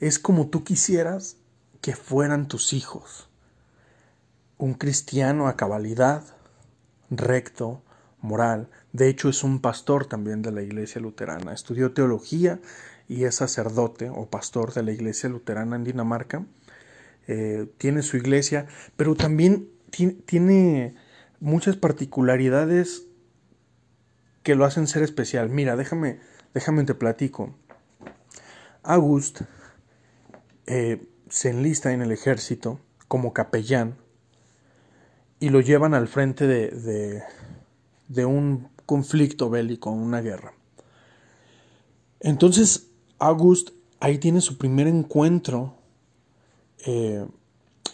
Es 0.00 0.18
como 0.18 0.48
tú 0.48 0.64
quisieras 0.64 1.36
que 1.82 1.94
fueran 1.94 2.48
tus 2.48 2.72
hijos. 2.72 3.28
Un 4.56 4.72
cristiano 4.72 5.46
a 5.46 5.56
cabalidad, 5.56 6.24
recto, 7.10 7.82
moral. 8.22 8.70
De 8.94 9.08
hecho, 9.08 9.28
es 9.28 9.44
un 9.44 9.60
pastor 9.60 10.06
también 10.06 10.40
de 10.40 10.52
la 10.52 10.62
Iglesia 10.62 11.02
Luterana. 11.02 11.52
Estudió 11.52 11.92
teología 11.92 12.58
y 13.06 13.24
es 13.24 13.34
sacerdote 13.34 14.08
o 14.08 14.30
pastor 14.30 14.72
de 14.72 14.84
la 14.84 14.92
Iglesia 14.92 15.28
Luterana 15.28 15.76
en 15.76 15.84
Dinamarca. 15.84 16.46
Eh, 17.26 17.70
tiene 17.76 18.02
su 18.02 18.16
iglesia, 18.16 18.66
pero 18.96 19.14
también 19.14 19.68
tiene 20.24 20.94
muchas 21.40 21.76
particularidades 21.76 23.06
que 24.44 24.54
lo 24.54 24.64
hacen 24.64 24.86
ser 24.86 25.02
especial. 25.02 25.48
Mira, 25.48 25.74
déjame, 25.74 26.20
déjame 26.52 26.84
te 26.84 26.94
platico. 26.94 27.52
August 28.84 29.40
eh, 30.66 31.08
se 31.28 31.50
enlista 31.50 31.92
en 31.92 32.02
el 32.02 32.12
ejército 32.12 32.78
como 33.08 33.32
capellán 33.32 33.96
y 35.40 35.48
lo 35.48 35.60
llevan 35.60 35.94
al 35.94 36.08
frente 36.08 36.46
de, 36.46 37.24
un 38.26 38.68
conflicto 38.86 39.48
bélico, 39.48 39.90
una 39.90 40.20
guerra. 40.20 40.52
Entonces, 42.20 42.88
August 43.18 43.70
ahí 43.98 44.18
tiene 44.18 44.42
su 44.42 44.58
primer 44.58 44.86
encuentro 44.86 45.74
eh, 46.86 47.26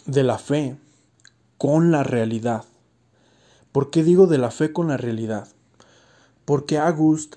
de 0.05 0.23
la 0.23 0.37
fe 0.37 0.75
con 1.57 1.91
la 1.91 2.03
realidad. 2.03 2.65
¿Por 3.71 3.89
qué 3.89 4.03
digo 4.03 4.27
de 4.27 4.37
la 4.37 4.51
fe 4.51 4.73
con 4.73 4.89
la 4.89 4.97
realidad? 4.97 5.47
Porque 6.45 6.77
August 6.77 7.35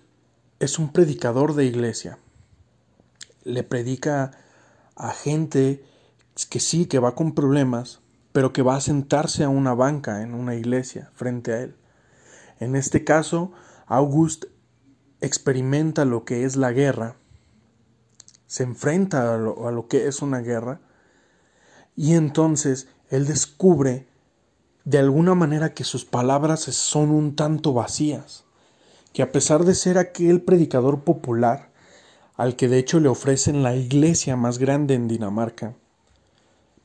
es 0.60 0.78
un 0.78 0.92
predicador 0.92 1.54
de 1.54 1.66
iglesia. 1.66 2.18
Le 3.44 3.62
predica 3.62 4.32
a 4.96 5.10
gente 5.10 5.84
que 6.48 6.60
sí, 6.60 6.86
que 6.86 6.98
va 6.98 7.14
con 7.14 7.34
problemas, 7.34 8.00
pero 8.32 8.52
que 8.52 8.62
va 8.62 8.76
a 8.76 8.80
sentarse 8.80 9.44
a 9.44 9.48
una 9.48 9.74
banca 9.74 10.22
en 10.22 10.34
una 10.34 10.54
iglesia 10.56 11.10
frente 11.14 11.52
a 11.52 11.60
él. 11.60 11.76
En 12.58 12.76
este 12.76 13.04
caso, 13.04 13.52
August 13.86 14.46
experimenta 15.20 16.04
lo 16.04 16.24
que 16.24 16.44
es 16.44 16.56
la 16.56 16.72
guerra, 16.72 17.16
se 18.46 18.62
enfrenta 18.62 19.34
a 19.34 19.38
lo, 19.38 19.88
que 19.88 20.06
es 20.06 20.22
una 20.22 20.40
guerra, 20.40 20.80
y 21.96 22.14
entonces 22.14 22.88
él 23.08 23.26
descubre 23.26 24.08
de 24.84 24.98
alguna 24.98 25.34
manera 25.34 25.72
que 25.72 25.84
sus 25.84 26.04
palabras 26.04 26.60
son 26.60 27.10
un 27.10 27.36
tanto 27.36 27.72
vacías, 27.72 28.43
que 29.14 29.22
a 29.22 29.30
pesar 29.30 29.64
de 29.64 29.76
ser 29.76 29.96
aquel 29.96 30.42
predicador 30.42 31.04
popular, 31.04 31.70
al 32.34 32.56
que 32.56 32.66
de 32.66 32.78
hecho 32.78 32.98
le 32.98 33.08
ofrecen 33.08 33.62
la 33.62 33.76
iglesia 33.76 34.34
más 34.34 34.58
grande 34.58 34.94
en 34.94 35.06
Dinamarca, 35.06 35.74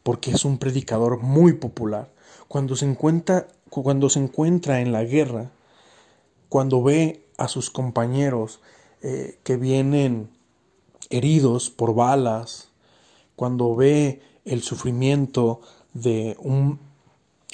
porque 0.03 0.31
es 0.31 0.45
un 0.45 0.59
predicador 0.59 1.21
muy 1.21 1.53
popular, 1.53 2.11
cuando 2.47 2.75
se 2.75 2.85
encuentra, 2.85 3.47
cuando 3.71 4.09
se 4.11 4.19
encuentra 4.19 4.79
en 4.79 4.91
la 4.91 5.03
guerra, 5.03 5.49
cuando 6.49 6.83
ve 6.83 7.25
a 7.37 7.47
sus 7.47 7.71
compañeros 7.71 8.59
eh, 9.01 9.39
que 9.43 9.57
vienen 9.57 10.29
heridos 11.09 11.71
por 11.71 11.95
balas, 11.95 12.69
cuando 13.35 13.75
ve 13.75 14.21
el 14.45 14.61
sufrimiento 14.61 15.61
de 15.95 16.37
un, 16.39 16.79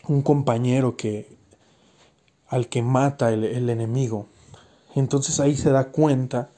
un 0.05 0.21
compañero 0.21 0.97
que 0.97 1.33
al 2.47 2.67
que 2.67 2.81
mata 2.81 3.31
el, 3.31 3.45
el, 3.45 3.69
enemigo. 3.69 4.27
Entonces 4.95 5.39
ahí 5.39 5.55
se 5.55 5.69
da 5.69 5.91
cuenta, 5.91 6.49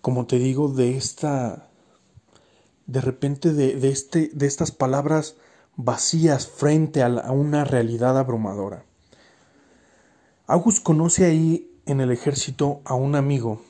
como 0.00 0.26
te 0.26 0.38
digo, 0.38 0.68
de 0.68 0.96
esta, 0.96 1.68
de 2.86 3.00
repente 3.00 3.52
de, 3.52 3.74
de, 3.74 3.90
este, 3.90 4.30
de 4.32 4.46
estas 4.46 4.70
palabras 4.70 5.36
vacías 5.76 6.46
frente 6.46 7.02
a, 7.02 7.06
a 7.06 7.32
una 7.32 7.64
realidad 7.64 8.16
abrumadora. 8.16 8.84
August 10.46 10.82
conoce 10.82 11.26
ahí 11.26 11.70
en 11.86 12.00
el 12.00 12.12
ejército 12.12 12.80
a 12.84 12.94
un 12.94 13.16
amigo, 13.16 13.60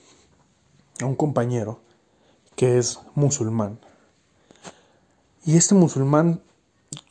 a 1.00 1.06
un 1.06 1.16
compañero, 1.16 1.80
que 2.54 2.76
es 2.76 3.00
musulmán. 3.14 3.78
Y 5.46 5.56
este 5.56 5.74
musulmán, 5.74 6.42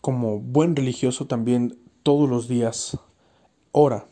como 0.02 0.40
buen 0.40 0.76
religioso, 0.76 1.26
también 1.26 1.80
todos 2.04 2.30
los 2.30 2.48
días 2.48 2.98
ora. 3.72 4.06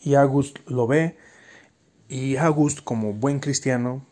Y 0.00 0.14
August 0.14 0.58
lo 0.66 0.86
ve 0.86 1.16
y 2.08 2.36
August, 2.36 2.80
como 2.82 3.12
buen 3.12 3.38
cristiano, 3.38 4.04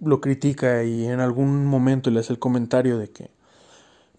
lo 0.00 0.20
critica 0.20 0.82
y 0.82 1.06
en 1.06 1.20
algún 1.20 1.66
momento 1.66 2.10
le 2.10 2.20
hace 2.20 2.32
el 2.32 2.38
comentario 2.38 2.98
de 2.98 3.10
que 3.10 3.30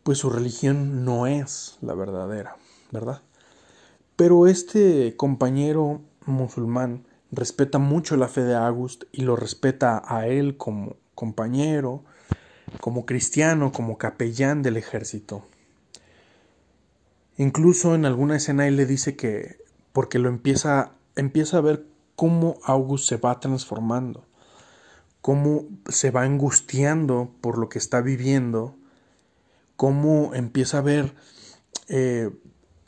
pues 0.04 0.18
su 0.18 0.30
religión 0.30 1.06
no 1.06 1.28
es 1.28 1.78
la 1.82 1.94
verdadera, 1.94 2.58
¿verdad? 2.92 3.22
Pero 4.16 4.48
este 4.48 5.16
compañero 5.18 6.02
musulmán 6.26 7.06
respeta 7.32 7.80
mucho 7.80 8.16
la 8.16 8.28
fe 8.28 8.44
de 8.44 8.56
August 8.56 9.04
y 9.12 9.24
lo 9.24 9.36
respeta 9.36 10.04
a 10.06 10.28
él 10.28 10.56
como 10.58 10.96
compañero 11.16 12.04
como 12.80 13.06
cristiano, 13.06 13.72
como 13.72 13.98
capellán 13.98 14.62
del 14.62 14.78
ejército. 14.78 15.46
Incluso 17.38 17.96
en 17.96 18.06
alguna 18.06 18.38
escena 18.38 18.68
él 18.68 18.76
le 18.78 18.86
dice 18.86 19.16
que, 19.16 19.58
porque 19.94 20.20
lo 20.20 20.28
empieza, 20.28 20.92
empieza 21.16 21.58
a 21.58 21.62
ver 21.62 21.86
cómo 22.16 22.58
August 22.64 23.08
se 23.08 23.18
va 23.18 23.40
transformando, 23.40 24.26
cómo 25.22 25.66
se 25.88 26.12
va 26.12 26.24
angustiando 26.24 27.32
por 27.40 27.58
lo 27.58 27.70
que 27.70 27.80
está 27.80 28.02
viviendo, 28.02 28.76
cómo 29.78 30.34
empieza 30.34 30.80
a 30.80 30.82
ver, 30.82 31.14
eh, 31.88 32.32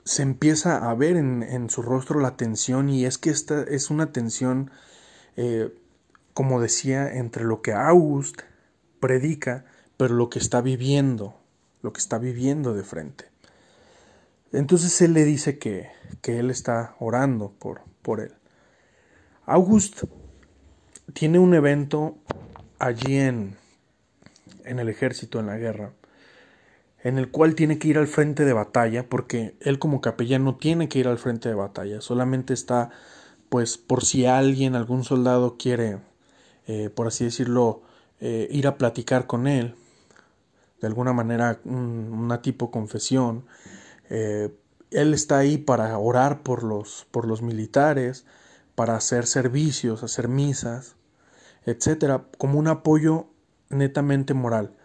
se 0.03 0.21
empieza 0.23 0.89
a 0.89 0.93
ver 0.95 1.15
en, 1.15 1.69
su 1.69 1.81
rostro 1.81 2.19
la 2.19 2.37
tensión 2.37 2.89
y 2.89 3.05
es 3.05 3.17
que 3.17 3.29
esta 3.29 3.63
es 3.63 3.89
una 3.89 4.11
tensión, 4.11 4.71
eh, 5.35 5.73
como 6.33 6.59
decía, 6.59 7.13
entre 7.13 7.43
lo 7.43 7.61
que 7.61 7.73
August 7.73 8.41
predica, 8.99 9.65
pero 9.97 10.13
lo 10.15 10.29
que 10.29 10.39
está 10.39 10.61
viviendo, 10.61 11.39
lo 11.81 11.93
que 11.93 11.99
está 11.99 12.17
viviendo 12.17 12.73
de 12.73 12.83
frente. 12.83 13.34
Entonces 14.51 15.01
él 15.01 15.13
le 15.13 15.25
dice 15.25 15.57
que, 15.57 15.89
que 16.21 16.39
él 16.39 16.49
está 16.49 16.95
orando 16.99 17.51
por, 17.59 17.81
por 18.01 18.21
él. 18.21 18.33
August 19.45 20.03
tiene 21.13 21.39
un 21.39 21.53
evento 21.53 22.17
allí 22.79 23.17
en, 23.17 23.57
en 24.63 24.79
el 24.79 24.89
ejército, 24.89 25.39
en 25.39 25.47
la 25.47 25.57
guerra, 25.57 25.93
en 27.03 27.17
el 27.17 27.29
cual 27.29 27.55
tiene 27.55 27.77
que 27.77 27.87
ir 27.87 27.97
al 27.97 28.07
frente 28.07 28.45
de 28.45 28.53
batalla, 28.53 29.07
porque 29.07 29.55
él 29.59 29.79
como 29.79 30.01
capellán 30.01 30.43
no 30.43 30.55
tiene 30.55 30.89
que 30.89 30.99
ir 30.99 31.07
al 31.07 31.19
frente 31.19 31.49
de 31.49 31.55
batalla, 31.55 32.01
solamente 32.01 32.53
está, 32.53 32.89
pues, 33.49 33.77
por 33.77 34.03
si 34.03 34.25
alguien, 34.25 34.75
algún 34.75 35.03
soldado 35.03 35.57
quiere, 35.57 35.99
eh, 36.67 36.89
por 36.89 37.07
así 37.07 37.23
decirlo, 37.23 37.83
eh, 38.19 38.47
ir 38.51 38.67
a 38.67 38.77
platicar 38.77 39.27
con 39.27 39.47
él, 39.47 39.75
de 40.81 40.87
alguna 40.87 41.13
manera 41.13 41.59
una 41.63 42.41
tipo 42.41 42.71
confesión, 42.71 43.45
eh, 44.09 44.55
él 44.91 45.13
está 45.13 45.39
ahí 45.39 45.57
para 45.57 45.97
orar 45.97 46.43
por 46.43 46.63
los, 46.63 47.07
por 47.11 47.27
los 47.27 47.41
militares, 47.41 48.25
para 48.75 48.95
hacer 48.95 49.25
servicios, 49.25 50.03
hacer 50.03 50.27
misas, 50.27 50.95
etcétera, 51.65 52.25
como 52.37 52.59
un 52.59 52.67
apoyo 52.67 53.27
netamente 53.69 54.33
moral. 54.33 54.75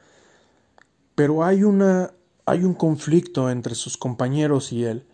Pero 1.15 1.45
hay 1.45 1.65
una 1.65 2.13
hay 2.47 2.65
un 2.65 2.75
conflicto 2.75 3.49
entre 3.51 3.77
sus 3.77 3.97
compañeros 3.97 4.73
y 4.73 4.85
él, 4.85 5.07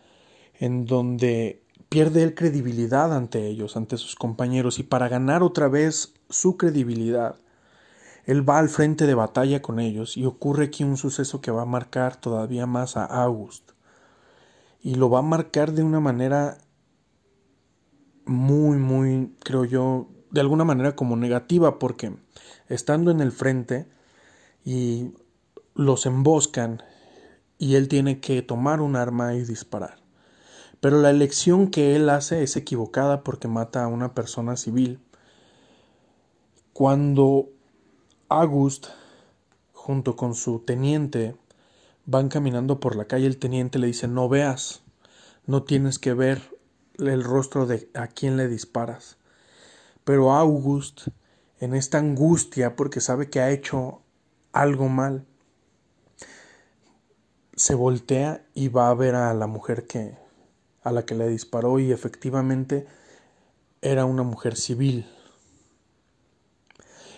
en 0.59 0.87
donde 0.87 1.63
pierde 1.91 2.23
él 2.23 2.35
credibilidad 2.35 3.15
ante 3.15 3.47
ellos, 3.47 3.77
ante 3.77 3.99
sus 3.99 4.15
compañeros, 4.15 4.79
y 4.79 4.85
para 4.85 5.09
ganar 5.09 5.43
otra 5.43 5.69
vez 5.69 6.15
su 6.31 6.57
credibilidad, 6.57 7.37
él 8.25 8.49
va 8.49 8.59
al 8.59 8.71
frente 8.71 9.07
de 9.07 9.15
batalla 9.15 9.61
con 9.61 9.81
ellos 9.81 10.17
y 10.17 10.25
ocurre 10.25 10.67
aquí 10.67 10.83
un 10.83 10.97
suceso 10.97 11.43
que 11.43 11.51
va 11.51 11.63
a 11.63 11.67
marcar 11.67 12.17
todavía 12.17 12.67
más 12.67 12.97
a 12.97 13.05
August 13.05 13.76
y 14.87 14.95
lo 14.95 15.11
va 15.11 15.19
a 15.19 15.23
marcar 15.23 15.73
de 15.73 15.83
una 15.83 15.99
manera 15.99 16.59
muy, 18.25 18.77
muy, 18.77 19.35
creo 19.43 19.65
yo, 19.65 20.07
de 20.31 20.41
alguna 20.41 20.63
manera 20.63 20.95
como 20.95 21.17
negativa, 21.17 21.81
porque 21.81 22.15
estando 22.69 23.11
en 23.11 23.21
el 23.21 23.33
frente 23.33 23.89
y 24.65 25.11
los 25.75 26.07
emboscan 26.07 26.85
y 27.59 27.75
él 27.75 27.89
tiene 27.89 28.21
que 28.21 28.43
tomar 28.43 28.81
un 28.81 28.95
arma 28.95 29.35
y 29.35 29.43
disparar. 29.45 29.97
Pero 30.79 31.01
la 31.01 31.11
elección 31.11 31.67
que 31.67 31.97
él 31.97 32.09
hace 32.09 32.45
es 32.45 32.55
equivocada 32.55 33.25
porque 33.25 33.49
mata 33.49 33.83
a 33.83 33.89
una 33.89 34.15
persona 34.15 34.57
civil. 34.57 35.01
Cuando 36.73 37.49
August, 38.29 38.87
junto 39.73 40.15
con 40.15 40.37
su 40.37 40.61
teniente, 40.61 41.35
van 42.07 42.29
caminando 42.29 42.81
por 42.81 42.97
la 42.97 43.07
calle, 43.07 43.27
el 43.27 43.39
teniente 43.39 43.79
le 43.79 43.89
dice 43.89 44.09
no 44.09 44.29
veas, 44.29 44.83
no 45.45 45.65
tienes 45.65 45.99
que 45.99 46.15
ver 46.15 46.41
el 46.99 47.23
rostro 47.23 47.67
de 47.67 47.91
a 47.95 48.07
quién 48.07 48.37
le 48.37 48.49
disparas. 48.49 49.19
Pero 50.05 50.33
August, 50.33 51.09
en 51.59 51.75
esta 51.75 51.99
angustia, 51.99 52.77
porque 52.77 53.01
sabe 53.01 53.29
que 53.29 53.41
ha 53.41 53.51
hecho 53.51 54.03
algo 54.53 54.89
mal, 54.89 55.27
se 57.57 57.75
voltea 57.75 58.47
y 58.55 58.69
va 58.69 58.89
a 58.89 58.95
ver 58.95 59.15
a 59.15 59.35
la 59.35 59.47
mujer 59.47 59.87
que 59.87 60.17
a 60.83 60.93
la 60.93 61.05
que 61.05 61.17
le 61.17 61.29
disparó 61.29 61.81
y 61.81 61.91
efectivamente 61.91 62.87
era 63.83 64.05
una 64.05 64.23
mujer 64.23 64.57
civil. 64.57 65.05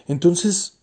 Entonces, 0.07 0.79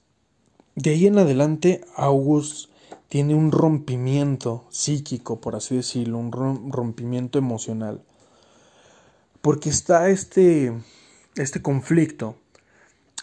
de 0.75 0.91
ahí 0.91 1.07
en 1.07 1.17
adelante, 1.17 1.81
August 1.95 2.69
tiene 3.15 3.33
un 3.33 3.53
rompimiento 3.53 4.65
psíquico, 4.69 5.39
por 5.39 5.55
así 5.55 5.77
decirlo, 5.77 6.17
un 6.17 6.33
rompimiento 6.33 7.39
emocional. 7.39 8.01
Porque 9.41 9.69
está 9.69 10.09
este, 10.09 10.73
este 11.35 11.61
conflicto 11.61 12.35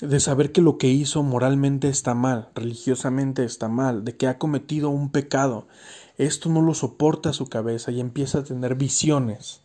de 0.00 0.18
saber 0.18 0.50
que 0.50 0.62
lo 0.62 0.78
que 0.78 0.87
hizo 0.87 1.22
moralmente 1.22 1.90
está 1.90 2.14
mal, 2.14 2.48
religiosamente 2.55 3.44
está 3.44 3.68
mal, 3.68 4.02
de 4.02 4.16
que 4.16 4.28
ha 4.28 4.38
cometido 4.38 4.88
un 4.88 5.12
pecado. 5.12 5.68
Esto 6.16 6.48
no 6.48 6.62
lo 6.62 6.72
soporta 6.72 7.35
su 7.35 7.50
cabeza 7.50 7.92
y 7.92 8.00
empieza 8.00 8.38
a 8.38 8.44
tener 8.44 8.76
visiones. 8.76 9.61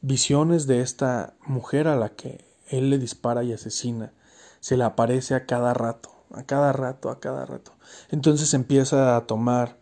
Visiones 0.00 0.66
de 0.66 0.80
esta 0.80 1.34
mujer 1.46 1.86
a 1.86 1.94
la 1.94 2.08
que 2.16 2.44
él 2.66 2.90
le 2.90 2.98
dispara 2.98 3.44
y 3.44 3.52
asesina. 3.52 4.12
Se 4.58 4.76
le 4.76 4.82
aparece 4.82 5.36
a 5.36 5.46
cada 5.46 5.72
rato 5.72 6.13
a 6.36 6.44
cada 6.44 6.72
rato, 6.72 7.10
a 7.10 7.20
cada 7.20 7.46
rato. 7.46 7.72
Entonces 8.10 8.54
empieza 8.54 9.16
a 9.16 9.26
tomar 9.26 9.78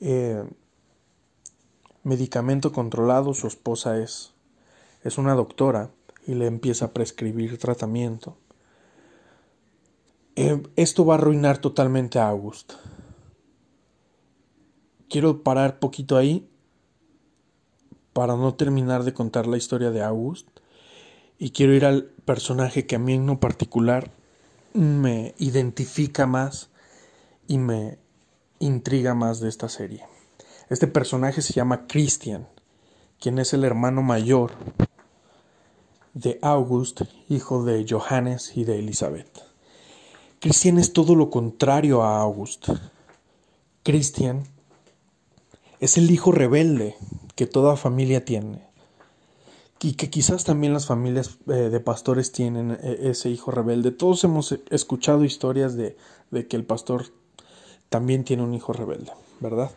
eh, 0.00 0.44
medicamento 2.02 2.72
controlado, 2.72 3.34
su 3.34 3.46
esposa 3.46 3.98
es, 3.98 4.34
es 5.02 5.18
una 5.18 5.34
doctora 5.34 5.90
y 6.26 6.34
le 6.34 6.46
empieza 6.46 6.86
a 6.86 6.92
prescribir 6.92 7.58
tratamiento. 7.58 8.36
Eh, 10.36 10.62
esto 10.76 11.04
va 11.04 11.14
a 11.14 11.18
arruinar 11.18 11.58
totalmente 11.58 12.18
a 12.18 12.28
August. 12.28 12.72
Quiero 15.08 15.42
parar 15.42 15.78
poquito 15.78 16.16
ahí 16.16 16.48
para 18.12 18.36
no 18.36 18.54
terminar 18.54 19.04
de 19.04 19.14
contar 19.14 19.46
la 19.46 19.56
historia 19.56 19.90
de 19.90 20.02
August 20.02 20.48
y 21.38 21.50
quiero 21.50 21.74
ir 21.74 21.84
al 21.84 22.04
personaje 22.24 22.86
que 22.86 22.96
a 22.96 22.98
mí 22.98 23.14
en 23.14 23.26
lo 23.26 23.38
particular 23.38 24.10
me 24.74 25.34
identifica 25.38 26.26
más 26.26 26.68
y 27.46 27.58
me 27.58 27.98
intriga 28.58 29.14
más 29.14 29.40
de 29.40 29.48
esta 29.48 29.68
serie. 29.68 30.04
Este 30.68 30.86
personaje 30.86 31.42
se 31.42 31.52
llama 31.52 31.86
Christian, 31.86 32.48
quien 33.20 33.38
es 33.38 33.52
el 33.54 33.64
hermano 33.64 34.02
mayor 34.02 34.52
de 36.12 36.38
August, 36.42 37.02
hijo 37.28 37.64
de 37.64 37.86
Johannes 37.88 38.56
y 38.56 38.64
de 38.64 38.80
Elizabeth. 38.80 39.42
Christian 40.40 40.78
es 40.78 40.92
todo 40.92 41.14
lo 41.14 41.30
contrario 41.30 42.02
a 42.02 42.20
August. 42.20 42.68
Christian 43.84 44.44
es 45.80 45.96
el 45.96 46.10
hijo 46.10 46.32
rebelde 46.32 46.96
que 47.36 47.46
toda 47.46 47.76
familia 47.76 48.24
tiene 48.24 48.73
y 49.80 49.94
que 49.94 50.08
quizás 50.08 50.44
también 50.44 50.72
las 50.72 50.86
familias 50.86 51.38
eh, 51.46 51.52
de 51.52 51.80
pastores 51.80 52.32
tienen 52.32 52.72
eh, 52.72 52.98
ese 53.02 53.28
hijo 53.28 53.50
rebelde. 53.50 53.90
Todos 53.90 54.24
hemos 54.24 54.52
escuchado 54.70 55.24
historias 55.24 55.76
de, 55.76 55.96
de, 56.30 56.46
que 56.48 56.56
el 56.56 56.64
pastor 56.64 57.06
también 57.90 58.24
tiene 58.24 58.42
un 58.42 58.54
hijo 58.54 58.72
rebelde, 58.72 59.12
¿verdad? 59.40 59.70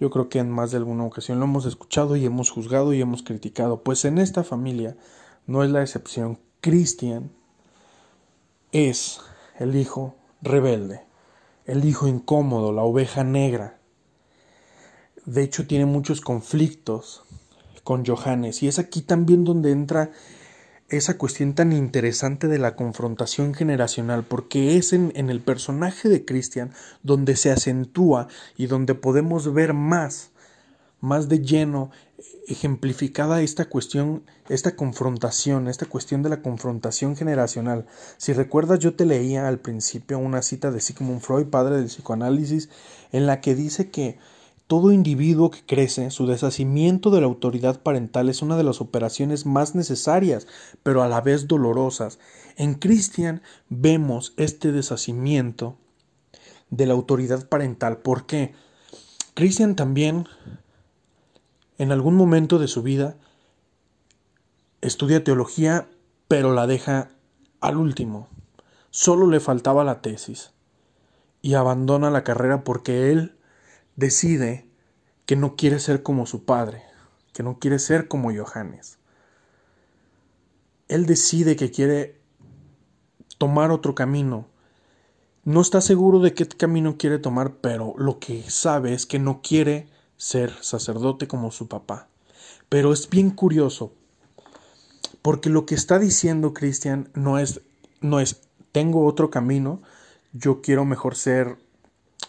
Yo 0.00 0.10
creo 0.10 0.28
que 0.28 0.40
en 0.40 0.50
más 0.50 0.72
de 0.72 0.78
alguna 0.78 1.04
ocasión 1.04 1.38
lo 1.38 1.44
hemos 1.44 1.64
escuchado 1.64 2.16
y 2.16 2.24
hemos 2.24 2.50
juzgado 2.50 2.92
y 2.92 3.00
hemos 3.00 3.22
criticado. 3.22 3.82
Pues 3.82 4.04
en 4.04 4.18
esta 4.18 4.42
familia 4.42 4.96
no 5.46 5.62
es 5.62 5.70
la 5.70 5.82
excepción. 5.82 6.40
Cristian 6.60 7.30
es 8.72 9.20
el 9.58 9.76
hijo 9.76 10.16
rebelde, 10.40 11.04
el 11.66 11.84
hijo 11.84 12.08
incómodo, 12.08 12.72
la 12.72 12.82
oveja 12.82 13.22
negra. 13.22 13.78
De 15.24 15.44
hecho 15.44 15.68
tiene 15.68 15.86
muchos 15.86 16.20
conflictos 16.20 17.22
con 17.84 18.04
Johannes. 18.04 18.62
Y 18.62 18.68
es 18.68 18.78
aquí 18.78 19.02
también 19.02 19.44
donde 19.44 19.70
entra 19.70 20.10
esa 20.88 21.16
cuestión 21.16 21.54
tan 21.54 21.72
interesante 21.72 22.48
de 22.48 22.58
la 22.58 22.76
confrontación 22.76 23.54
generacional, 23.54 24.24
porque 24.24 24.76
es 24.76 24.92
en, 24.92 25.12
el 25.14 25.40
personaje 25.40 26.08
de 26.08 26.24
Christian 26.24 26.72
donde 27.02 27.36
se 27.36 27.50
acentúa 27.50 28.28
y 28.56 28.66
donde 28.66 28.94
podemos 28.94 29.52
ver 29.54 29.72
más, 29.72 30.30
más 31.00 31.28
de 31.28 31.40
lleno 31.40 31.90
ejemplificada 32.46 33.40
esta 33.40 33.66
cuestión, 33.66 34.22
esta 34.48 34.76
confrontación, 34.76 35.66
esta 35.66 35.86
cuestión 35.86 36.22
de 36.22 36.28
la 36.28 36.42
confrontación 36.42 37.16
generacional. 37.16 37.86
Si 38.18 38.32
recuerdas, 38.34 38.78
yo 38.78 38.94
te 38.94 39.06
leía 39.06 39.48
al 39.48 39.60
principio 39.60 40.18
una 40.18 40.42
cita 40.42 40.70
de 40.70 40.80
Sigmund 40.80 41.20
Freud, 41.20 41.46
padre 41.46 41.76
del 41.76 41.86
psicoanálisis, 41.86 42.68
en 43.12 43.26
la 43.26 43.40
que 43.40 43.54
dice 43.54 43.90
que 43.90 44.18
todo 44.66 44.92
individuo 44.92 45.50
que 45.50 45.64
crece, 45.64 46.10
su 46.10 46.26
deshacimiento 46.26 47.10
de 47.10 47.20
la 47.20 47.26
autoridad 47.26 47.82
parental 47.82 48.28
es 48.28 48.42
una 48.42 48.56
de 48.56 48.64
las 48.64 48.80
operaciones 48.80 49.44
más 49.44 49.74
necesarias, 49.74 50.46
pero 50.82 51.02
a 51.02 51.08
la 51.08 51.20
vez 51.20 51.46
dolorosas. 51.46 52.18
En 52.56 52.74
Christian 52.74 53.42
vemos 53.68 54.34
este 54.36 54.72
deshacimiento 54.72 55.76
de 56.70 56.86
la 56.86 56.94
autoridad 56.94 57.48
parental. 57.48 57.98
¿Por 57.98 58.24
qué? 58.24 58.54
Christian 59.34 59.76
también, 59.76 60.26
en 61.78 61.92
algún 61.92 62.14
momento 62.16 62.58
de 62.58 62.68
su 62.68 62.82
vida, 62.82 63.16
estudia 64.80 65.24
teología, 65.24 65.88
pero 66.28 66.52
la 66.52 66.66
deja 66.66 67.10
al 67.60 67.76
último. 67.76 68.28
Solo 68.90 69.26
le 69.26 69.40
faltaba 69.40 69.84
la 69.84 70.00
tesis 70.02 70.52
y 71.40 71.54
abandona 71.54 72.10
la 72.10 72.24
carrera 72.24 72.64
porque 72.64 73.10
él 73.10 73.36
decide 74.02 74.66
que 75.26 75.36
no 75.36 75.54
quiere 75.56 75.78
ser 75.78 76.02
como 76.02 76.26
su 76.26 76.44
padre, 76.44 76.82
que 77.32 77.42
no 77.42 77.58
quiere 77.58 77.78
ser 77.78 78.08
como 78.08 78.32
Johannes. 78.34 78.98
Él 80.88 81.06
decide 81.06 81.56
que 81.56 81.70
quiere 81.70 82.20
tomar 83.38 83.70
otro 83.70 83.94
camino. 83.94 84.48
No 85.44 85.60
está 85.60 85.80
seguro 85.80 86.18
de 86.18 86.34
qué 86.34 86.46
camino 86.46 86.98
quiere 86.98 87.18
tomar, 87.18 87.54
pero 87.60 87.94
lo 87.96 88.18
que 88.18 88.42
sabe 88.50 88.92
es 88.92 89.06
que 89.06 89.18
no 89.18 89.40
quiere 89.40 89.88
ser 90.16 90.52
sacerdote 90.60 91.28
como 91.28 91.50
su 91.52 91.68
papá. 91.68 92.08
Pero 92.68 92.92
es 92.92 93.08
bien 93.08 93.30
curioso, 93.30 93.92
porque 95.22 95.48
lo 95.48 95.64
que 95.64 95.76
está 95.76 95.98
diciendo 95.98 96.54
Cristian 96.54 97.08
no 97.14 97.38
es, 97.38 97.60
no 98.00 98.18
es, 98.18 98.42
tengo 98.72 99.06
otro 99.06 99.30
camino, 99.30 99.80
yo 100.32 100.60
quiero 100.60 100.84
mejor 100.84 101.14
ser 101.14 101.56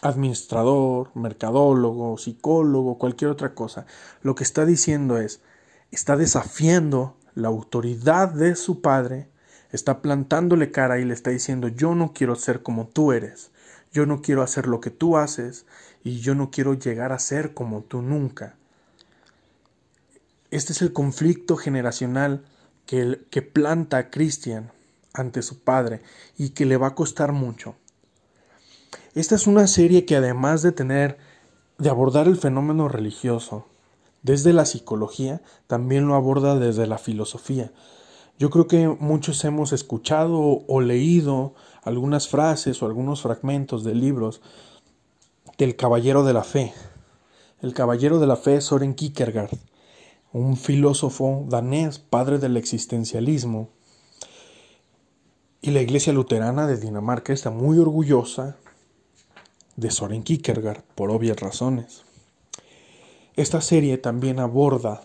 administrador, 0.04 1.10
mercadólogo, 1.14 2.18
psicólogo, 2.18 2.98
cualquier 2.98 3.30
otra 3.30 3.54
cosa. 3.54 3.86
Lo 4.22 4.34
que 4.34 4.44
está 4.44 4.66
diciendo 4.66 5.18
es, 5.18 5.40
está 5.90 6.16
desafiando 6.16 7.16
la 7.34 7.48
autoridad 7.48 8.28
de 8.28 8.54
su 8.54 8.82
padre, 8.82 9.28
está 9.72 10.02
plantándole 10.02 10.70
cara 10.70 11.00
y 11.00 11.04
le 11.04 11.14
está 11.14 11.30
diciendo, 11.30 11.68
yo 11.68 11.94
no 11.94 12.12
quiero 12.12 12.36
ser 12.36 12.62
como 12.62 12.86
tú 12.86 13.12
eres, 13.12 13.50
yo 13.92 14.04
no 14.04 14.20
quiero 14.20 14.42
hacer 14.42 14.66
lo 14.66 14.80
que 14.80 14.90
tú 14.90 15.16
haces 15.16 15.64
y 16.04 16.20
yo 16.20 16.34
no 16.34 16.50
quiero 16.50 16.74
llegar 16.74 17.12
a 17.12 17.18
ser 17.18 17.54
como 17.54 17.82
tú 17.82 18.02
nunca. 18.02 18.56
Este 20.50 20.72
es 20.72 20.82
el 20.82 20.92
conflicto 20.92 21.56
generacional 21.56 22.44
que, 22.84 23.20
que 23.30 23.40
planta 23.40 23.96
a 23.96 24.10
Christian 24.10 24.70
ante 25.14 25.40
su 25.40 25.60
padre 25.60 26.02
y 26.36 26.50
que 26.50 26.66
le 26.66 26.76
va 26.76 26.88
a 26.88 26.94
costar 26.94 27.32
mucho. 27.32 27.74
Esta 29.14 29.36
es 29.36 29.46
una 29.46 29.68
serie 29.68 30.06
que 30.06 30.16
además 30.16 30.62
de 30.62 30.72
tener, 30.72 31.18
de 31.78 31.88
abordar 31.88 32.26
el 32.26 32.36
fenómeno 32.36 32.88
religioso 32.88 33.64
desde 34.22 34.52
la 34.52 34.64
psicología, 34.64 35.40
también 35.68 36.08
lo 36.08 36.16
aborda 36.16 36.58
desde 36.58 36.88
la 36.88 36.98
filosofía. 36.98 37.70
Yo 38.40 38.50
creo 38.50 38.66
que 38.66 38.88
muchos 38.88 39.44
hemos 39.44 39.72
escuchado 39.72 40.64
o 40.66 40.80
leído 40.80 41.54
algunas 41.84 42.26
frases 42.26 42.82
o 42.82 42.86
algunos 42.86 43.22
fragmentos 43.22 43.84
de 43.84 43.94
libros 43.94 44.40
del 45.58 45.76
Caballero 45.76 46.24
de 46.24 46.32
la 46.32 46.42
Fe. 46.42 46.74
El 47.62 47.72
Caballero 47.72 48.18
de 48.18 48.26
la 48.26 48.34
Fe 48.34 48.56
es 48.56 48.64
Soren 48.64 48.94
Kierkegaard, 48.94 49.56
un 50.32 50.56
filósofo 50.56 51.44
danés, 51.48 52.00
padre 52.00 52.38
del 52.38 52.56
existencialismo. 52.56 53.68
Y 55.62 55.70
la 55.70 55.82
Iglesia 55.82 56.12
Luterana 56.12 56.66
de 56.66 56.78
Dinamarca 56.78 57.32
está 57.32 57.50
muy 57.50 57.78
orgullosa 57.78 58.56
de 59.76 59.90
Soren 59.90 60.22
Kierkegaard, 60.22 60.82
por 60.94 61.10
obvias 61.10 61.40
razones. 61.40 62.04
Esta 63.36 63.60
serie 63.60 63.98
también 63.98 64.38
aborda 64.38 65.02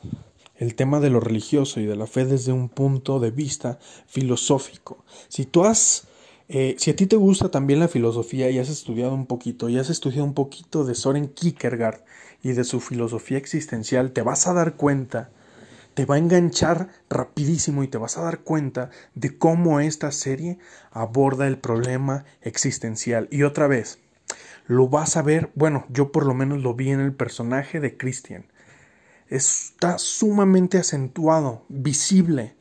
el 0.59 0.75
tema 0.75 0.99
de 0.99 1.09
lo 1.09 1.19
religioso 1.19 1.79
y 1.79 1.85
de 1.85 1.95
la 1.95 2.05
fe 2.05 2.25
desde 2.25 2.51
un 2.51 2.69
punto 2.69 3.19
de 3.19 3.31
vista 3.31 3.79
filosófico. 4.07 5.03
Si 5.29 5.45
tú 5.45 5.63
has, 5.63 6.07
eh, 6.49 6.75
si 6.77 6.91
a 6.91 6.95
ti 6.95 7.07
te 7.07 7.15
gusta 7.15 7.49
también 7.49 7.79
la 7.79 7.87
filosofía 7.87 8.49
y 8.49 8.59
has 8.59 8.69
estudiado 8.69 9.13
un 9.13 9.25
poquito, 9.25 9.69
y 9.69 9.79
has 9.79 9.89
estudiado 9.89 10.25
un 10.25 10.33
poquito 10.33 10.83
de 10.83 10.95
Soren 10.95 11.29
Kierkegaard 11.29 12.03
y 12.43 12.51
de 12.51 12.65
su 12.65 12.81
filosofía 12.81 13.37
existencial, 13.37 14.11
te 14.11 14.21
vas 14.21 14.47
a 14.47 14.53
dar 14.53 14.75
cuenta, 14.75 15.31
te 15.93 16.05
va 16.05 16.15
a 16.15 16.19
enganchar 16.19 16.89
rapidísimo 17.09 17.83
y 17.83 17.87
te 17.87 17.97
vas 17.97 18.17
a 18.17 18.21
dar 18.21 18.41
cuenta 18.41 18.89
de 19.15 19.37
cómo 19.37 19.79
esta 19.79 20.11
serie 20.11 20.59
aborda 20.91 21.47
el 21.47 21.57
problema 21.57 22.25
existencial. 22.41 23.29
Y 23.31 23.43
otra 23.43 23.67
vez, 23.67 23.99
lo 24.69 24.87
vas 24.87 25.17
a 25.17 25.23
ver, 25.23 25.49
bueno, 25.55 25.87
yo 25.89 26.11
por 26.11 26.27
lo 26.27 26.35
menos 26.35 26.61
lo 26.61 26.75
vi 26.75 26.91
en 26.91 26.99
el 26.99 27.11
personaje 27.11 27.79
de 27.79 27.97
Christian. 27.97 28.45
Está 29.27 29.97
sumamente 29.97 30.77
acentuado, 30.77 31.65
visible. 31.69 32.55